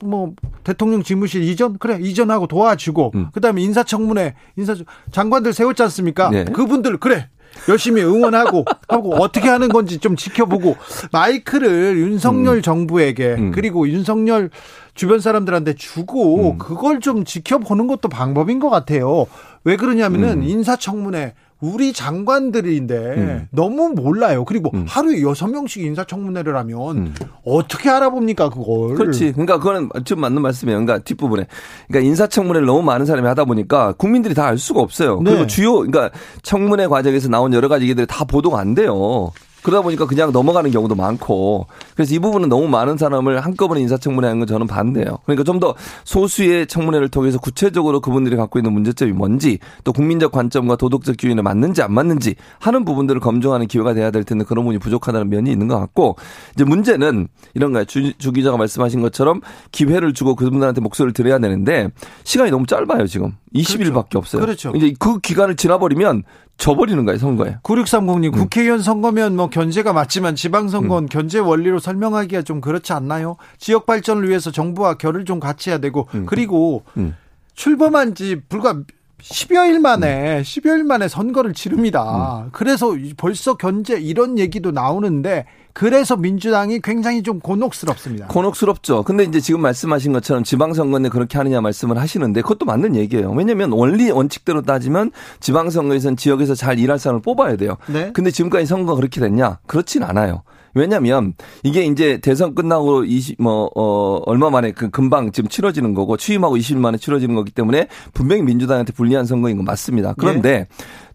뭐 0.01 0.33
대통령 0.65 1.03
집무실 1.03 1.43
이전 1.43 1.79
그래 1.79 1.99
이전하고 2.01 2.47
도와주고 2.47 3.13
음. 3.15 3.29
그다음에 3.33 3.61
인사청문회 3.63 4.35
인사 4.57 4.75
장관들 5.11 5.53
세웠지 5.53 5.83
않습니까? 5.83 6.31
네. 6.31 6.45
그분들 6.45 6.99
그래 6.99 7.29
열심히 7.69 8.03
응원하고 8.03 8.65
하고 8.89 9.15
어떻게 9.17 9.49
하는 9.49 9.69
건지 9.69 9.99
좀 9.99 10.17
지켜보고 10.17 10.77
마이크를 11.13 11.99
윤석열 11.99 12.57
음. 12.57 12.63
정부에게 12.63 13.35
음. 13.35 13.53
그리고 13.53 13.89
윤석열 13.89 14.51
주변 14.95 15.21
사람들한테 15.21 15.75
주고 15.75 16.53
음. 16.53 16.59
그걸 16.59 17.01
좀 17.01 17.25
지켜보는 17.25 17.87
것도 17.87 18.09
방법인 18.09 18.59
것 18.59 18.71
같아요. 18.71 19.27
왜 19.65 19.77
그러냐면은 19.77 20.39
음. 20.39 20.43
인사청문회 20.43 21.35
우리 21.61 21.93
장관들인데 21.93 22.95
음. 22.97 23.49
너무 23.51 23.91
몰라요. 23.91 24.45
그리고 24.45 24.71
음. 24.75 24.85
하루에 24.89 25.23
여섯 25.23 25.47
명씩 25.49 25.83
인사청문회를 25.85 26.57
하면 26.57 26.97
음. 26.97 27.15
어떻게 27.45 27.91
알아봅니까 27.91 28.49
그걸? 28.51 28.95
그렇지. 28.97 29.33
그러니까 29.33 29.59
그거는 29.59 29.89
좀 30.05 30.21
맞는 30.21 30.43
말씀이에요. 30.43 30.79
그러니까 30.85 31.05
뒷부분에 31.05 31.47
그러니까 31.89 32.09
인사청문회를 32.09 32.67
너무 32.67 32.83
많은 32.83 33.07
사람이 33.07 33.27
하다 33.29 33.45
보니까 33.45 33.93
국민들이 33.93 34.35
다 34.35 34.49
알 34.49 34.57
수가 34.57 34.81
없어요. 34.81 35.21
네. 35.23 35.31
그리고 35.31 35.47
주요 35.47 35.75
그러니까 35.81 36.11
청문회 36.43 36.87
과정에서 36.87 37.29
나온 37.29 37.53
여러 37.53 37.69
가지 37.69 37.85
얘기들이 37.85 38.07
다 38.07 38.25
보도가 38.25 38.59
안 38.59 38.75
돼요. 38.75 39.31
그러다 39.69 39.83
보니까 39.83 40.07
그냥 40.07 40.33
넘어가는 40.33 40.71
경우도 40.71 40.95
많고 40.95 41.67
그래서 41.95 42.15
이 42.15 42.19
부분은 42.19 42.49
너무 42.49 42.69
많은 42.69 42.97
사람을 42.97 43.41
한꺼번에 43.41 43.83
인사청문회 43.83 44.27
하는 44.27 44.41
건 44.41 44.49
저는 44.49 44.67
반대예요. 44.67 45.19
그러니까 45.25 45.45
좀 45.45 45.59
더 45.59 45.75
소수의 46.05 46.69
청문회를 46.69 47.09
통해서 47.09 47.37
구체적으로 47.39 48.01
그분들이 48.01 48.37
갖고 48.37 48.61
있는 48.61 48.73
문제점이 48.73 49.11
뭔지 49.11 49.59
또 49.83 49.93
국민적 49.93 50.31
관점과 50.31 50.77
도덕적 50.77 51.17
기준에 51.17 51.43
맞는지 51.43 51.83
안 51.83 51.93
맞는지 51.93 52.37
하는 52.61 52.85
부분들을 52.85 53.21
검증하는 53.21 53.67
기회가 53.67 53.93
돼야 53.93 54.13
될 54.13 54.23
텐데 54.23 54.45
그런 54.45 54.63
부분이 54.63 54.79
부족하다는 54.79 55.31
면이 55.31 55.51
있는 55.51 55.67
것 55.67 55.81
같고 55.81 56.15
이제 56.55 56.63
문제는 56.63 57.27
이런 57.55 57.73
거예요. 57.73 57.87
주, 57.87 58.13
주 58.19 58.31
기자가 58.31 58.57
말씀하신 58.57 59.01
것처럼 59.01 59.41
기회를 59.73 60.15
주고 60.15 60.37
그분들한테 60.37 60.81
목소리를 60.81 61.13
들어야 61.13 61.41
되는데 61.41 61.89
시간이 62.23 62.53
너무 62.53 62.67
짧아요 62.67 63.09
지금 63.09 63.33
20일밖에 63.53 64.11
그렇죠. 64.11 64.19
없어요. 64.19 64.41
그렇죠. 64.43 64.73
이제 64.77 64.95
그 64.97 65.19
기간을 65.19 65.57
지나버리면 65.57 66.23
져버리는 66.59 67.03
거예요, 67.05 67.19
선거에. 67.19 67.57
9630님, 67.63 68.27
음. 68.27 68.31
국회의원 68.33 68.83
선거면 68.83 69.37
뭐 69.37 69.49
견제가 69.49 69.93
맞지만 69.93 70.35
지방선거는 70.35 71.05
음. 71.05 71.09
견제 71.09 71.39
원리로 71.39 71.79
설명하기가 71.79 72.43
좀 72.43 72.61
그렇지 72.61 72.93
않나요? 72.93 73.37
지역 73.59 73.87
발전을 73.87 74.29
위해서 74.29 74.51
정부와 74.51 74.95
결을 74.95 75.25
좀 75.25 75.39
같이 75.39 75.71
해야 75.71 75.79
되고, 75.79 76.09
음. 76.15 76.27
그리고 76.27 76.85
음. 76.97 77.17
출범한 77.55 78.15
지 78.15 78.41
불과 78.49 78.83
10여일 79.23 79.81
만에, 79.81 80.39
음. 80.39 80.43
10여일 80.43 80.85
만에 80.85 81.09
선거를 81.09 81.53
치릅니다. 81.53 82.45
음. 82.45 82.51
그래서 82.53 82.95
벌써 83.17 83.57
견제 83.57 83.99
이런 83.99 84.39
얘기도 84.39 84.71
나오는데, 84.71 85.47
그래서 85.73 86.17
민주당이 86.17 86.81
굉장히 86.81 87.23
좀 87.23 87.39
곤혹스럽습니다. 87.39 88.27
곤혹스럽죠. 88.27 89.05
근데 89.05 89.23
이제 89.23 89.39
지금 89.39 89.61
말씀하신 89.61 90.13
것처럼 90.13 90.43
지방선거는 90.43 91.11
그렇게 91.11 91.39
하느냐 91.39 91.61
말씀을 91.61 91.99
하시는데 91.99 92.43
그것도 92.43 92.67
맞는 92.67 92.97
얘기예요. 92.97 93.31
왜냐하면 93.31 93.71
원리 93.71 94.11
원칙대로 94.11 94.63
따지면 94.63 95.13
지방선거에서는 95.39 96.17
지역에서 96.17 96.57
잘 96.57 96.81
일할 96.81 96.99
사람을 96.99 97.23
뽑아야 97.23 97.55
돼요. 97.55 97.77
네. 97.87 98.11
근데 98.13 98.33
지금까지 98.33 98.67
선거가 98.67 98.97
그렇게 98.97 99.21
됐냐? 99.21 99.61
그렇진 99.69 100.03
않아요. 100.03 100.43
왜냐면 100.75 101.35
이게 101.63 101.85
이제 101.85 102.19
대선 102.19 102.55
끝나고 102.55 103.05
20, 103.05 103.41
뭐, 103.43 103.71
어, 103.75 104.21
얼마 104.27 104.51
만에 104.51 104.73
그 104.73 104.91
금방 104.91 105.33
지금 105.33 105.49
치러지는 105.49 105.95
거고 105.95 106.17
취임하고 106.17 106.57
20일 106.57 106.79
만에 106.79 106.99
치러지는 106.99 107.35
거기 107.35 107.51
때문에 107.51 107.89
분명히 108.15 108.43
민주당한테 108.43 108.93
불리한 108.93 109.27
선거인 109.27 109.57
건 109.57 109.65
맞습니다. 109.65 110.15
그런데 110.17 110.51
네. 110.51 110.67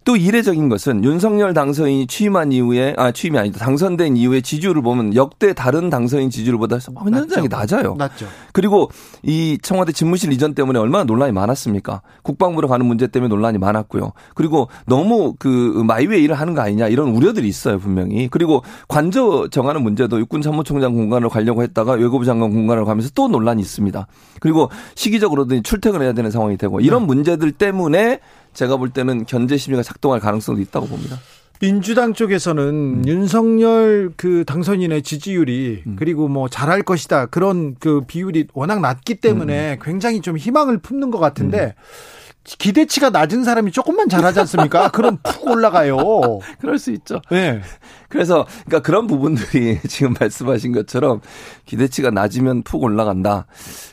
또 0.04 0.16
이례적인 0.16 0.68
것은 0.68 1.02
윤석열 1.02 1.54
당선인이 1.54 2.06
취임한 2.06 2.52
이후에 2.52 2.94
아 2.98 3.10
취임이 3.10 3.38
아니다 3.38 3.58
당선된 3.58 4.16
이후에 4.16 4.42
지지율을 4.42 4.82
보면 4.82 5.14
역대 5.14 5.54
다른 5.54 5.88
당선인 5.88 6.28
지지율보다 6.28 6.78
현장이 6.78 7.48
낮아요. 7.48 7.94
낮죠. 7.96 8.26
그리고 8.52 8.90
이 9.22 9.58
청와대 9.62 9.92
집무실 9.92 10.32
이전 10.32 10.54
때문에 10.54 10.78
얼마나 10.78 11.04
논란이 11.04 11.32
많았습니까? 11.32 12.02
국방부로 12.22 12.68
가는 12.68 12.84
문제 12.84 13.06
때문에 13.06 13.28
논란이 13.28 13.58
많았고요. 13.58 14.12
그리고 14.34 14.68
너무 14.86 15.34
그 15.38 15.48
마이웨이 15.86 16.24
일을 16.24 16.34
하는 16.34 16.54
거 16.54 16.60
아니냐 16.60 16.88
이런 16.88 17.08
우려들이 17.08 17.48
있어요 17.48 17.78
분명히. 17.78 18.28
그리고 18.28 18.62
관저 18.88 19.48
정하는 19.50 19.82
문제도 19.82 20.18
육군 20.18 20.42
참모총장 20.42 20.92
공간으로 20.94 21.30
가려고 21.30 21.62
했다가 21.62 21.92
외교부 21.92 22.26
장관 22.26 22.50
공간으로 22.50 22.84
가면서 22.84 23.10
또 23.14 23.28
논란이 23.28 23.62
있습니다. 23.62 24.06
그리고 24.40 24.70
시기적으로도 24.96 25.62
출퇴근해야 25.62 26.12
되는 26.12 26.30
상황이 26.30 26.58
되고 26.58 26.80
이런 26.80 27.02
네. 27.02 27.06
문제들 27.06 27.52
때문에 27.52 28.20
제가 28.54 28.76
볼 28.76 28.90
때는 28.90 29.26
견제 29.26 29.56
심리가 29.56 29.82
작동할 29.82 30.20
가능성도 30.20 30.60
있다고 30.62 30.86
봅니다. 30.86 31.18
민주당 31.60 32.12
쪽에서는 32.14 32.62
음. 32.62 33.02
윤석열 33.06 34.12
그 34.16 34.44
당선인의 34.44 35.02
지지율이 35.02 35.84
음. 35.86 35.96
그리고 35.98 36.28
뭐 36.28 36.48
잘할 36.48 36.82
것이다 36.82 37.26
그런 37.26 37.76
그 37.78 38.02
비율이 38.06 38.48
워낙 38.54 38.80
낮기 38.80 39.16
때문에 39.16 39.74
음. 39.74 39.78
굉장히 39.82 40.20
좀 40.20 40.36
희망을 40.36 40.78
품는 40.78 41.10
것 41.10 41.18
같은데 41.18 41.74
음. 41.76 42.24
기대치가 42.44 43.08
낮은 43.10 43.42
사람이 43.44 43.72
조금만 43.72 44.08
잘하지 44.08 44.40
않습니까? 44.40 44.90
그럼 44.90 45.18
푹 45.22 45.46
올라가요. 45.46 45.96
그럴 46.60 46.78
수 46.78 46.90
있죠. 46.92 47.22
네. 47.30 47.62
그래서 48.14 48.46
그러니까 48.64 48.86
그런 48.86 49.08
부분들이 49.08 49.80
지금 49.88 50.14
말씀하신 50.18 50.70
것처럼 50.70 51.20
기대치가 51.66 52.12
낮으면 52.12 52.62
푹 52.62 52.84
올라간다. 52.84 53.46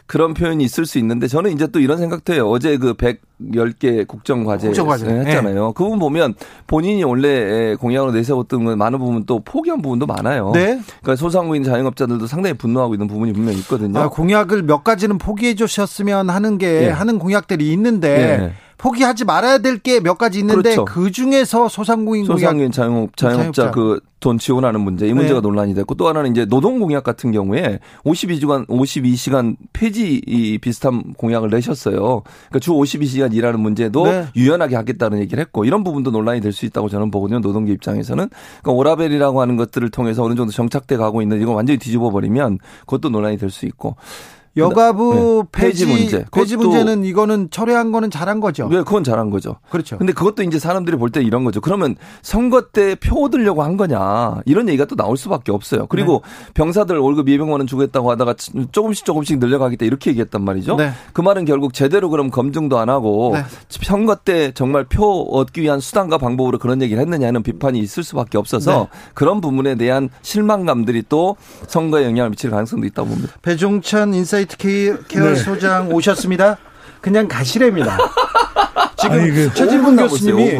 그런 0.05 0.35
표현이 0.35 0.63
있을 0.63 0.85
수 0.85 0.99
있는데 0.99 1.27
저는 1.27 1.51
이제 1.53 1.65
또 1.65 1.79
이런 1.79 1.97
생각도 1.97 2.33
해요. 2.33 2.47
어제 2.47 2.77
그 2.77 2.93
110개 2.93 4.07
국정과제, 4.07 4.67
국정과제. 4.67 5.07
했잖아요. 5.07 5.67
네. 5.67 5.73
그 5.73 5.83
부분 5.83 5.97
보면 5.97 6.35
본인이 6.67 7.03
원래 7.03 7.75
공약으로 7.77 8.11
내세웠던 8.11 8.77
많은 8.77 8.99
부분 8.99 9.25
또 9.25 9.39
포기한 9.39 9.81
부분도 9.81 10.05
많아요. 10.05 10.51
네. 10.53 10.79
그러니까 11.01 11.15
소상공인 11.15 11.63
자영업자들도 11.63 12.27
상당히 12.27 12.55
분노하고 12.55 12.93
있는 12.93 13.07
부분이 13.07 13.33
분명히 13.33 13.57
있거든요. 13.59 13.97
아, 13.97 14.09
공약을 14.09 14.61
몇 14.63 14.83
가지는 14.83 15.17
포기해 15.17 15.55
주셨으면 15.55 16.29
하는 16.29 16.59
게 16.59 16.81
네. 16.81 16.89
하는 16.89 17.17
공약들이 17.17 17.71
있는데 17.73 18.37
네. 18.37 18.53
포기하지 18.81 19.25
말아야 19.25 19.59
될 19.59 19.77
게 19.79 19.99
몇 19.99 20.17
가지 20.17 20.39
있는데 20.39 20.75
그렇죠. 20.75 20.85
그 20.85 21.11
중에서 21.11 21.69
소상공인 21.69 22.25
소상공인 22.25 22.71
자영업 22.71 23.15
자영업자 23.15 23.71
그 23.71 23.99
돈 24.21 24.37
지원하는 24.37 24.81
문제 24.81 25.07
이 25.07 25.13
문제가 25.13 25.41
네. 25.41 25.41
논란이 25.41 25.73
됐고 25.73 25.95
또 25.95 26.07
하나는 26.07 26.29
이제 26.31 26.45
노동 26.45 26.79
공약 26.79 27.03
같은 27.03 27.31
경우에 27.31 27.79
52시간 28.05 28.67
52시간 28.67 29.55
폐지 29.73 30.21
이 30.27 30.59
비슷한 30.59 31.13
공약을 31.17 31.49
내셨어요. 31.49 32.21
그러니까 32.49 32.59
주 32.59 32.71
52시간 32.71 33.33
일하는 33.33 33.59
문제도 33.59 34.05
네. 34.05 34.27
유연하게 34.35 34.75
하겠다는 34.75 35.17
얘기를 35.19 35.41
했고 35.41 35.65
이런 35.65 35.83
부분도 35.83 36.11
논란이 36.11 36.39
될 36.39 36.51
수 36.51 36.67
있다고 36.67 36.87
저는 36.87 37.09
보거든요. 37.09 37.39
노동계 37.39 37.73
입장에서는 37.73 38.29
그러니까 38.61 38.71
오라벨이라고 38.71 39.41
하는 39.41 39.57
것들을 39.57 39.89
통해서 39.89 40.23
어느 40.23 40.35
정도 40.35 40.51
정착돼 40.51 40.97
가고 40.97 41.23
있는 41.23 41.41
이거 41.41 41.53
완전히 41.53 41.79
뒤집어 41.79 42.11
버리면 42.11 42.59
그것도 42.81 43.09
논란이 43.09 43.37
될 43.37 43.49
수 43.49 43.65
있고 43.65 43.95
여가부 44.57 45.45
네. 45.51 45.59
폐지, 45.61 45.85
폐지 45.85 46.01
문제. 46.01 46.25
폐지 46.31 46.57
문제는 46.57 47.05
이거는 47.05 47.49
철회한 47.51 47.91
거는 47.91 48.11
잘한 48.11 48.39
거죠. 48.41 48.67
네, 48.69 48.77
그건 48.79 49.03
잘한 49.03 49.29
거죠. 49.29 49.55
그렇죠. 49.69 49.97
근데 49.97 50.11
그것도 50.13 50.43
이제 50.43 50.59
사람들이 50.59 50.97
볼 50.97 51.11
때 51.11 51.21
이런 51.21 51.43
거죠. 51.43 51.61
그러면 51.61 51.95
선거 52.21 52.61
때 52.71 52.95
표 52.95 53.23
얻으려고 53.25 53.63
한 53.63 53.77
거냐. 53.77 54.41
이런 54.45 54.67
얘기가 54.69 54.85
또 54.85 54.95
나올 54.95 55.15
수밖에 55.17 55.51
없어요. 55.51 55.87
그리고 55.87 56.21
네. 56.25 56.53
병사들 56.53 56.97
월급 56.97 57.27
200만 57.27 57.51
원 57.51 57.67
주겠다고 57.67 58.11
하다가 58.11 58.35
조금씩 58.71 59.05
조금씩 59.05 59.39
늘려가겠다 59.39 59.85
이렇게 59.85 60.09
얘기했단 60.11 60.43
말이죠. 60.43 60.75
네. 60.75 60.91
그 61.13 61.21
말은 61.21 61.45
결국 61.45 61.73
제대로 61.73 62.09
그럼 62.09 62.29
검증도 62.29 62.77
안 62.77 62.89
하고 62.89 63.31
네. 63.33 63.43
선거 63.69 64.15
때 64.15 64.51
정말 64.53 64.83
표 64.85 65.21
얻기 65.31 65.61
위한 65.61 65.79
수단과 65.79 66.17
방법으로 66.17 66.57
그런 66.59 66.81
얘기를 66.81 67.01
했느냐는 67.01 67.43
비판이 67.43 67.79
있을 67.79 68.03
수밖에 68.03 68.37
없어서 68.37 68.89
네. 68.91 68.99
그런 69.13 69.39
부분에 69.41 69.75
대한 69.75 70.09
실망감들이 70.21 71.03
또 71.09 71.35
선거에 71.67 72.05
영향을 72.05 72.31
미칠 72.31 72.49
가능성도 72.49 72.85
있다고 72.87 73.09
봅니다. 73.09 73.33
배종찬 73.41 74.13
인사 74.13 74.40
이 74.41 74.45
사이트 74.45 74.57
케어 75.07 75.29
네. 75.29 75.35
소장 75.35 75.91
오셨습니다. 75.91 76.57
그냥 76.99 77.27
가시랍니다. 77.27 77.97
지금 78.97 79.19
아니, 79.19 79.31
그 79.31 79.53
최진분 79.53 79.95
교수님이 79.95 80.57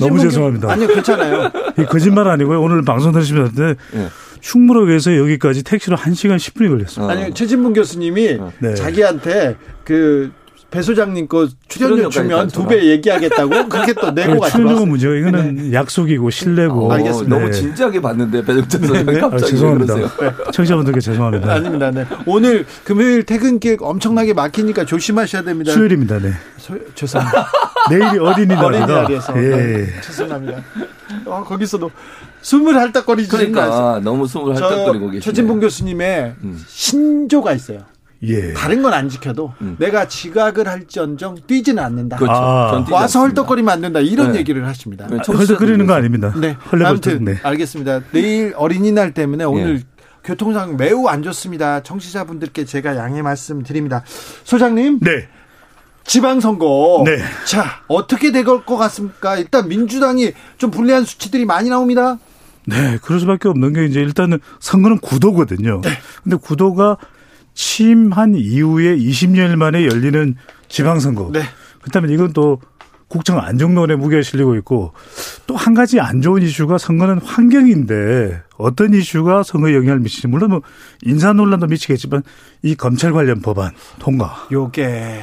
너무 0.00 0.20
죄송합니다. 0.20 0.72
아니요, 0.72 0.88
괜찮아요. 0.88 1.50
거짓말 1.88 2.28
아니고요. 2.28 2.60
오늘 2.60 2.82
방송 2.82 3.12
들으시면서 3.12 3.52
네. 3.92 4.08
충무역에서 4.40 5.16
여기까지 5.16 5.62
택시로 5.62 5.96
1시간 5.96 6.36
10분이 6.36 6.68
걸렸어요. 6.68 7.08
아니, 7.08 7.34
최진분 7.34 7.72
교수님이 7.72 8.38
네. 8.58 8.74
자기한테 8.74 9.56
그 9.84 10.32
배 10.74 10.82
소장님 10.82 11.28
거 11.28 11.46
출연료 11.68 12.08
주면 12.08 12.48
두 12.48 12.66
배 12.66 12.84
얘기하겠다고 12.86 13.68
그렇게 13.68 13.92
또 13.94 14.10
내고 14.10 14.40
가죠. 14.40 14.56
출연료가 14.56 14.86
문제가 14.86 15.14
이거는 15.14 15.54
네. 15.56 15.72
약속이고 15.72 16.30
신뢰고. 16.30 16.88
어, 16.88 16.92
알겠습니다. 16.92 17.36
너무 17.38 17.50
진지하게 17.52 18.00
봤는데 18.00 18.44
배정찬 18.44 18.82
소장님 18.82 19.06
네. 19.14 19.20
갑자기 19.20 19.44
아, 19.44 19.46
죄송합니다. 19.48 19.94
네. 19.94 20.04
청취자분들께 20.52 21.00
죄송합니다. 21.00 21.52
아닙니다. 21.54 21.90
네. 21.90 22.04
오늘 22.26 22.66
금요일 22.84 23.22
퇴근길 23.24 23.76
엄청나게 23.80 24.34
막히니까 24.34 24.84
조심하셔야 24.84 25.42
됩니다. 25.42 25.72
수요일입니다. 25.72 26.18
네. 26.18 26.32
소, 26.56 26.74
죄송합니다. 26.94 27.46
내일이 27.90 28.18
어린이날이다. 28.18 28.64
어린이날이어서 28.66 29.36
예. 29.36 29.48
네. 29.48 29.86
죄송합니다. 30.02 30.58
어, 31.26 31.44
거기서도 31.46 31.90
숨을 32.40 32.76
할딱거리지 32.76 33.28
그러니까 33.30 34.00
너무 34.02 34.26
숨을 34.26 34.54
할딱거리고 34.54 35.06
계시네. 35.06 35.20
최진봉 35.20 35.60
교수님의 35.60 36.34
음. 36.42 36.62
신조가 36.66 37.52
있어요. 37.52 37.80
예. 38.26 38.52
다른 38.52 38.82
건 38.82 38.92
안 38.94 39.08
지켜도 39.08 39.52
음. 39.60 39.76
내가 39.78 40.06
지각을 40.08 40.68
할지언정 40.68 41.38
뛰지는 41.46 41.82
않는다. 41.82 42.16
그렇죠. 42.16 42.32
아. 42.34 42.84
와서 42.90 43.20
헐떡거리면 43.20 43.72
안 43.72 43.80
된다. 43.80 44.00
이런 44.00 44.32
네. 44.32 44.38
얘기를 44.38 44.66
하십니다. 44.66 45.06
네, 45.08 45.18
헐떡거리는 45.26 45.86
거 45.86 45.94
아닙니다. 45.94 46.32
네. 46.36 46.56
아무튼 46.84 47.24
네. 47.24 47.38
알겠습니다. 47.42 48.00
내일 48.12 48.52
어린이날 48.56 49.12
때문에 49.14 49.44
오늘 49.44 49.78
예. 49.78 49.82
교통상 50.22 50.76
매우 50.76 51.06
안 51.08 51.22
좋습니다. 51.22 51.82
청취자분들께 51.82 52.64
제가 52.64 52.96
양해 52.96 53.20
말씀드립니다. 53.22 54.02
소장님. 54.44 55.00
네. 55.00 55.28
지방선거. 56.06 57.02
네. 57.06 57.18
자, 57.46 57.80
어떻게 57.88 58.30
될 58.30 58.44
것 58.44 58.64
같습니까? 58.76 59.36
일단 59.36 59.68
민주당이 59.68 60.32
좀 60.58 60.70
불리한 60.70 61.04
수치들이 61.04 61.44
많이 61.46 61.68
나옵니다. 61.70 62.18
네, 62.66 62.98
그럴 63.02 63.20
수밖에 63.20 63.48
없는 63.48 63.72
게 63.74 63.84
이제 63.86 64.00
일단은 64.00 64.38
선거는 64.60 64.98
구도거든요. 64.98 65.80
네. 65.82 65.90
근데 66.22 66.36
구도가 66.36 66.96
취임한 67.54 68.34
이후에 68.34 68.96
20년 68.96 69.56
만에 69.56 69.86
열리는 69.86 70.34
지방선거. 70.68 71.30
네. 71.32 71.42
그렇다면 71.80 72.10
이건 72.10 72.32
또 72.32 72.60
국정 73.08 73.38
안정론에 73.38 73.96
무게가 73.96 74.22
실리고 74.22 74.56
있고 74.56 74.92
또 75.46 75.54
한 75.54 75.72
가지 75.72 76.00
안 76.00 76.20
좋은 76.20 76.42
이슈가 76.42 76.78
선거는 76.78 77.18
환경인데 77.18 78.42
어떤 78.58 78.92
이슈가 78.92 79.42
선거에 79.42 79.74
영향을 79.74 80.00
미치지 80.00 80.26
물론 80.26 80.50
뭐 80.50 80.62
인사 81.02 81.32
논란도 81.32 81.68
미치겠지만 81.68 82.22
이 82.62 82.74
검찰 82.74 83.12
관련 83.12 83.40
법안 83.40 83.70
통과. 83.98 84.46
요게 84.52 85.20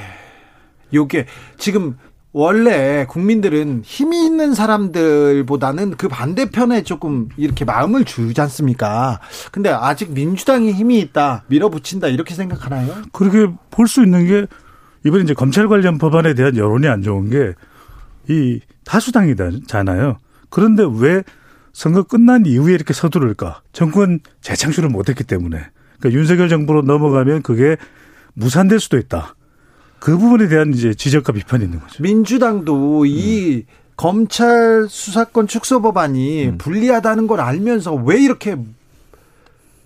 요게 0.93 1.25
지금 1.57 1.97
원래 2.33 3.05
국민들은 3.09 3.81
힘이 3.83 4.25
있는 4.25 4.53
사람들보다는 4.53 5.97
그 5.97 6.07
반대편에 6.07 6.83
조금 6.83 7.27
이렇게 7.35 7.65
마음을 7.65 8.05
주지 8.05 8.39
않습니까? 8.39 9.19
근데 9.51 9.69
아직 9.69 10.11
민주당이 10.11 10.71
힘이 10.71 10.99
있다, 10.99 11.43
밀어붙인다, 11.47 12.07
이렇게 12.07 12.33
생각하나요? 12.33 12.95
그렇게 13.11 13.51
볼 13.69 13.87
수 13.87 14.01
있는 14.03 14.25
게 14.27 14.47
이번에 15.05 15.23
이제 15.23 15.33
검찰 15.33 15.67
관련 15.67 15.97
법안에 15.97 16.33
대한 16.35 16.55
여론이 16.55 16.87
안 16.87 17.01
좋은 17.01 17.29
게 17.29 17.53
이 18.29 18.59
다수당이잖아요. 18.85 20.17
그런데 20.49 20.83
왜 20.99 21.23
선거 21.73 22.03
끝난 22.03 22.45
이후에 22.45 22.73
이렇게 22.75 22.93
서두를까? 22.93 23.61
정권 23.73 24.19
재창출을 24.41 24.89
못했기 24.89 25.23
때문에. 25.23 25.57
그러니까 25.99 26.19
윤석열 26.19 26.47
정부로 26.47 26.81
넘어가면 26.83 27.41
그게 27.41 27.77
무산될 28.33 28.79
수도 28.79 28.97
있다. 28.97 29.35
그 30.01 30.17
부분에 30.17 30.47
대한 30.47 30.73
이제 30.73 30.95
지적과 30.95 31.31
비판이 31.31 31.63
있는 31.63 31.79
거죠. 31.79 32.01
민주당도 32.01 33.05
이 33.05 33.57
음. 33.57 33.63
검찰 33.95 34.87
수사권 34.89 35.45
축소 35.45 35.79
법안이 35.79 36.45
음. 36.47 36.57
불리하다는 36.57 37.27
걸 37.27 37.39
알면서 37.39 37.93
왜 37.93 38.19
이렇게 38.19 38.57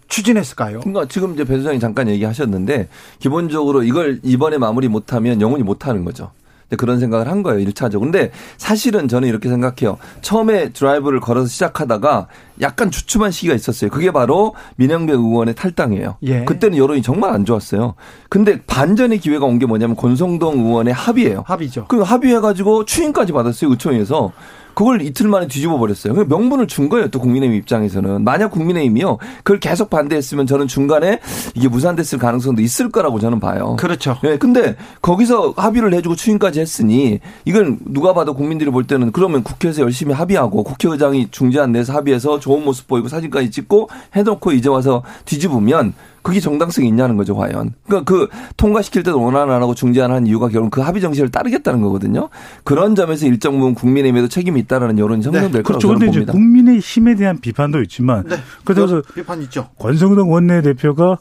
추진했을까요? 0.08 0.80
그러니까 0.80 1.06
지금 1.10 1.34
이제 1.34 1.43
배 1.43 1.58
소장이 1.58 1.82
잠깐 1.82 2.08
얘기하셨는데 2.08 2.88
기본적으로 3.19 3.84
이걸 3.84 4.21
이번에 4.23 4.58
마무리 4.58 4.88
못하면 4.88 5.41
영원히 5.41 5.63
못하는 5.63 6.06
거죠. 6.06 6.32
그런 6.75 6.99
생각을 6.99 7.27
한 7.27 7.43
거예요. 7.43 7.65
1차적으로. 7.67 8.01
근데 8.01 8.31
사실은 8.57 9.07
저는 9.07 9.27
이렇게 9.27 9.49
생각해요. 9.49 9.97
처음에 10.21 10.69
드라이브를 10.69 11.19
걸어서 11.19 11.47
시작하다가 11.47 12.27
약간 12.61 12.91
주춤한 12.91 13.31
시기가 13.31 13.53
있었어요. 13.53 13.89
그게 13.89 14.11
바로 14.11 14.53
민영배 14.77 15.11
의원의 15.13 15.55
탈당이에요. 15.55 16.17
예. 16.23 16.45
그때는 16.45 16.77
여론이 16.77 17.01
정말 17.01 17.31
안 17.31 17.43
좋았어요. 17.45 17.95
근데 18.29 18.61
반전의 18.65 19.19
기회가 19.19 19.45
온 19.45 19.55
게 19.59 19.65
뭐냐면 19.65 19.95
권성동 19.95 20.59
의원의 20.65 20.93
합의예요. 20.93 21.43
합의죠. 21.47 21.85
그 21.88 22.01
합의해가지고 22.01 22.85
추인까지 22.85 23.31
받았어요. 23.31 23.71
의총에서. 23.71 24.31
그걸 24.75 25.01
이틀 25.01 25.27
만에 25.27 25.47
뒤집어 25.47 25.77
버렸어요. 25.77 26.13
명분을 26.13 26.67
준 26.67 26.89
거예요. 26.89 27.07
또 27.07 27.19
국민의힘 27.19 27.57
입장에서는 27.57 28.23
만약 28.23 28.51
국민의힘이요 28.51 29.17
그걸 29.38 29.59
계속 29.59 29.89
반대했으면 29.89 30.45
저는 30.45 30.67
중간에 30.67 31.19
이게 31.55 31.67
무산됐을 31.67 32.19
가능성도 32.19 32.61
있을 32.61 32.91
거라고 32.91 33.19
저는 33.19 33.39
봐요. 33.39 33.75
그렇죠. 33.79 34.17
예. 34.25 34.38
근데 34.38 34.75
거기서 35.01 35.53
합의를 35.57 35.93
해주고 35.93 36.15
추인까지 36.15 36.59
했으니 36.59 37.19
이건 37.45 37.79
누가 37.85 38.13
봐도 38.13 38.33
국민들이 38.33 38.69
볼 38.69 38.85
때는 38.85 39.11
그러면 39.11 39.43
국회에서 39.43 39.81
열심히 39.81 40.13
합의하고 40.13 40.63
국회의장이 40.63 41.29
중재안 41.31 41.71
내서 41.71 41.93
합의해서 41.93 42.39
좋은 42.39 42.63
모습 42.63 42.88
보이고 42.88 43.07
사진까지 43.07 43.51
찍고 43.51 43.89
해놓고 44.13 44.51
이제 44.51 44.69
와서 44.69 45.03
뒤집으면 45.23 45.93
그게 46.25 46.39
정당성이 46.39 46.88
있냐는 46.88 47.17
거죠, 47.17 47.35
과연. 47.35 47.73
그러니까 47.85 48.03
그 48.03 48.27
통과시킬 48.57 49.03
때도 49.03 49.21
원안 49.21 49.51
안 49.51 49.61
하고 49.61 49.75
중재안 49.75 50.25
이유가 50.25 50.47
결국 50.47 50.71
그 50.71 50.81
합의 50.81 50.99
정신을 50.99 51.29
따르겠다는 51.29 51.81
거거든요. 51.81 52.29
그런 52.63 52.95
점에서 52.95 53.27
일정 53.27 53.59
부분 53.59 53.75
국민의힘에도 53.75 54.27
책임이 54.27 54.59
있다라는 54.61 54.97
여론이 54.97 55.23
형성될 55.23 55.51
네. 55.51 55.61
거라고 55.61 55.67
그렇죠. 55.67 55.88
저는 55.88 56.07
봅니다. 56.07 56.31
국민의 56.33 56.79
힘에 56.79 57.13
대한 57.13 57.39
비판도 57.39 57.79
있지만 57.83 58.27
네. 58.27 58.38
그래서 58.63 59.03
비판 59.13 59.39
있죠. 59.43 59.69
권성동 59.77 60.31
원내대표가 60.31 61.19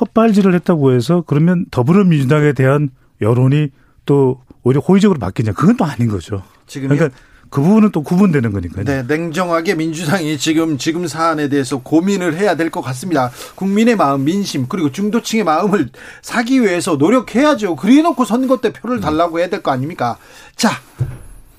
헛발질을 0.00 0.52
했다고 0.54 0.94
해서 0.94 1.22
그러면 1.24 1.66
더불어민주당에 1.70 2.54
대한 2.54 2.90
여론이 3.20 3.68
또 4.04 4.40
오히려 4.64 4.80
호의적으로 4.80 5.20
바뀌냐 5.20 5.52
그건 5.52 5.76
또 5.76 5.84
아닌 5.84 6.08
거죠. 6.08 6.42
지금 6.66 6.88
그러니까 6.88 7.16
그 7.54 7.62
부분은 7.62 7.92
또 7.92 8.02
구분되는 8.02 8.50
거니까요. 8.52 8.84
네, 8.84 9.04
냉정하게 9.06 9.76
민주당이 9.76 10.38
지금 10.38 10.76
지금 10.76 11.06
사안에 11.06 11.48
대해서 11.48 11.78
고민을 11.78 12.34
해야 12.36 12.56
될 12.56 12.68
것 12.68 12.80
같습니다. 12.80 13.30
국민의 13.54 13.94
마음, 13.94 14.24
민심 14.24 14.66
그리고 14.68 14.90
중도층의 14.90 15.44
마음을 15.44 15.90
사기 16.20 16.60
위해서 16.62 16.96
노력해야죠. 16.96 17.76
그래놓고 17.76 18.24
선거 18.24 18.56
때 18.60 18.72
표를 18.72 19.00
달라고 19.00 19.38
해야 19.38 19.48
될 19.48 19.62
거 19.62 19.70
아닙니까? 19.70 20.16
자, 20.56 20.70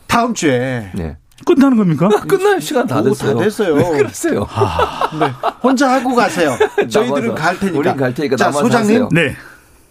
다음 0.07 0.33
주에 0.33 0.91
네. 0.95 1.15
끝나는 1.45 1.77
겁니까? 1.77 2.09
끝날 2.27 2.59
시간 2.59 2.85
다 2.87 3.01
됐어요. 3.01 3.37
다 3.37 3.43
됐어요. 3.45 3.75
그러세요. 3.91 4.45
아, 4.49 5.09
네. 5.17 5.31
혼자 5.63 5.89
하고 5.93 6.13
가세요. 6.13 6.57
저희들은 6.91 7.35
갈 7.35 7.57
테니까. 7.57 7.79
우린 7.79 7.95
갈 7.95 8.13
테니까. 8.13 8.35
자, 8.35 8.51
소장님. 8.51 9.03
하세요. 9.03 9.09
네. 9.13 9.33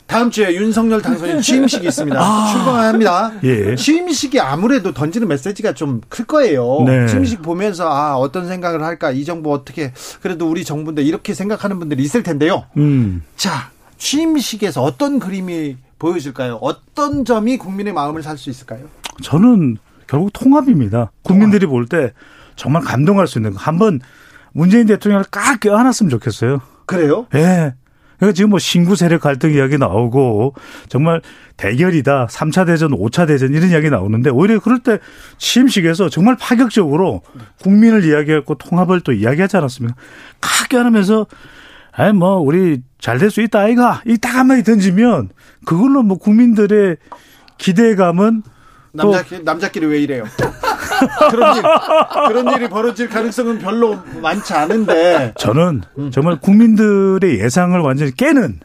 다음 0.06 0.30
주에 0.30 0.54
윤석열 0.54 1.00
당선인 1.00 1.40
취임식이 1.40 1.86
있습니다. 1.88 2.18
아. 2.20 2.52
출범합니다. 2.52 3.32
예. 3.44 3.74
취임식이 3.74 4.38
아무래도 4.40 4.92
던지는 4.92 5.26
메시지가 5.28 5.72
좀 5.74 6.02
클 6.08 6.26
거예요. 6.26 6.82
네. 6.86 7.06
취임식 7.06 7.42
보면서 7.42 7.88
아 7.88 8.14
어떤 8.16 8.46
생각을 8.46 8.82
할까 8.82 9.10
이 9.10 9.24
정부 9.24 9.52
어떻게 9.52 9.92
그래도 10.20 10.48
우리 10.48 10.64
정부인데 10.64 11.02
이렇게 11.02 11.32
생각하는 11.34 11.78
분들이 11.78 12.02
있을 12.02 12.22
텐데요. 12.22 12.64
음. 12.76 13.22
자 13.36 13.70
취임식에서 13.98 14.82
어떤 14.82 15.18
그림이 15.18 15.76
보여질까요? 15.98 16.56
어떤 16.60 17.24
점이 17.24 17.56
국민의 17.56 17.92
마음을 17.94 18.22
살 18.22 18.36
수 18.36 18.50
있을까요? 18.50 18.84
저는 19.22 19.78
결국 20.06 20.30
통합입니다. 20.34 21.10
국민들이 21.22 21.66
볼 21.66 21.86
때 21.86 22.12
정말 22.56 22.82
감동할 22.82 23.26
수 23.26 23.38
있는 23.38 23.52
거. 23.52 23.58
한번 23.58 24.00
문재인 24.52 24.86
대통령을 24.86 25.24
깍 25.30 25.60
껴안았으면 25.60 26.10
좋겠어요. 26.10 26.60
그래요? 26.86 27.26
예. 27.34 27.74
네. 28.14 28.18
그러니까 28.18 28.34
지금 28.34 28.50
뭐 28.50 28.58
신구 28.58 28.96
세력 28.96 29.20
갈등 29.22 29.52
이야기 29.54 29.78
나오고 29.78 30.54
정말 30.88 31.20
대결이다. 31.56 32.26
3차 32.30 32.66
대전, 32.66 32.90
5차 32.92 33.26
대전 33.26 33.52
이런 33.54 33.70
이야기 33.70 33.90
나오는데 33.90 34.30
오히려 34.30 34.58
그럴 34.60 34.80
때 34.80 34.98
취임식에서 35.38 36.08
정말 36.08 36.36
파격적으로 36.36 37.22
국민을 37.60 38.04
이야기하고 38.04 38.56
통합을 38.56 39.00
또 39.00 39.12
이야기하지 39.12 39.56
않았습니까? 39.56 39.96
크게 40.40 40.76
하면서 40.78 41.26
아이 41.92 42.12
뭐 42.12 42.38
우리 42.38 42.82
잘 42.98 43.18
될 43.18 43.30
수 43.30 43.40
있다 43.40 43.60
아이가 43.60 44.02
이 44.06 44.16
딱 44.18 44.34
한마디 44.34 44.64
던지면 44.64 45.28
그걸로 45.64 46.02
뭐 46.02 46.18
국민들의 46.18 46.96
기대감은 47.58 48.42
남자 48.92 49.24
남자끼리 49.44 49.86
왜 49.86 50.00
이래요? 50.02 50.24
그런 51.30 51.56
일, 51.56 51.62
그런 52.28 52.54
일이 52.54 52.68
벌어질 52.68 53.08
가능성은 53.08 53.58
별로 53.58 53.98
많지 54.22 54.52
않은데. 54.52 55.34
저는 55.38 55.82
음. 55.98 56.10
정말 56.10 56.38
국민들의 56.40 57.40
예상을 57.40 57.78
완전히 57.80 58.12
깨는 58.12 58.60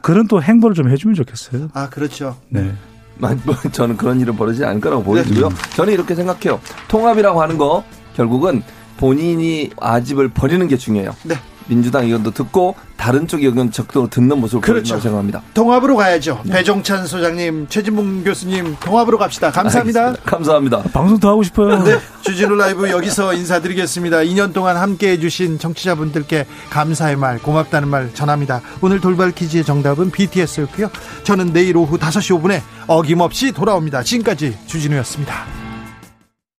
그런 0.00 0.28
또 0.28 0.42
행보를 0.42 0.74
좀 0.74 0.90
해주면 0.90 1.14
좋겠어요. 1.14 1.68
아, 1.74 1.88
그렇죠. 1.88 2.36
네. 2.48 2.72
뭐, 3.16 3.30
저는 3.72 3.96
그런 3.96 4.20
일은 4.20 4.36
벌어지지 4.36 4.64
않을 4.64 4.80
거라고 4.80 5.02
보여지고요. 5.02 5.48
네. 5.48 5.54
저는 5.76 5.92
이렇게 5.92 6.14
생각해요. 6.14 6.60
통합이라고 6.88 7.42
하는 7.42 7.58
거 7.58 7.84
결국은 8.14 8.62
본인이 8.96 9.70
아집을 9.80 10.28
버리는 10.28 10.66
게 10.68 10.76
중요해요. 10.76 11.14
네. 11.24 11.36
민주당 11.68 12.04
의견도 12.04 12.32
듣고 12.32 12.74
다른 12.96 13.28
쪽 13.28 13.42
의견 13.42 13.70
적극적으로 13.70 14.10
듣는 14.10 14.38
모습을 14.38 14.60
그렇죠. 14.60 14.94
보여준다고 14.94 15.02
생각합니다. 15.02 15.42
통합으로 15.54 15.96
가야죠. 15.96 16.40
네. 16.44 16.54
배종찬 16.54 17.06
소장님, 17.06 17.68
최진봉 17.68 18.24
교수님 18.24 18.76
통합으로 18.80 19.18
갑시다. 19.18 19.52
감사합니다. 19.52 20.00
알겠습니다. 20.06 20.30
감사합니다. 20.30 20.82
방송 20.92 21.18
더 21.20 21.30
하고 21.30 21.42
싶어요. 21.42 21.82
네, 21.84 21.98
주진우 22.22 22.56
라이브 22.56 22.90
여기서 22.90 23.34
인사드리겠습니다. 23.34 24.18
2년 24.18 24.52
동안 24.52 24.76
함께해 24.76 25.20
주신 25.20 25.58
청취자분들께 25.58 26.46
감사의 26.70 27.16
말, 27.16 27.38
고맙다는 27.38 27.88
말 27.88 28.12
전합니다. 28.14 28.60
오늘 28.80 29.00
돌발 29.00 29.30
퀴즈의 29.30 29.64
정답은 29.64 30.10
BTS였고요. 30.10 30.90
저는 31.22 31.52
내일 31.52 31.76
오후 31.76 31.98
5시 31.98 32.40
5분에 32.40 32.60
어김없이 32.86 33.52
돌아옵니다. 33.52 34.02
지금까지 34.02 34.56
주진우였습니다. 34.66 35.67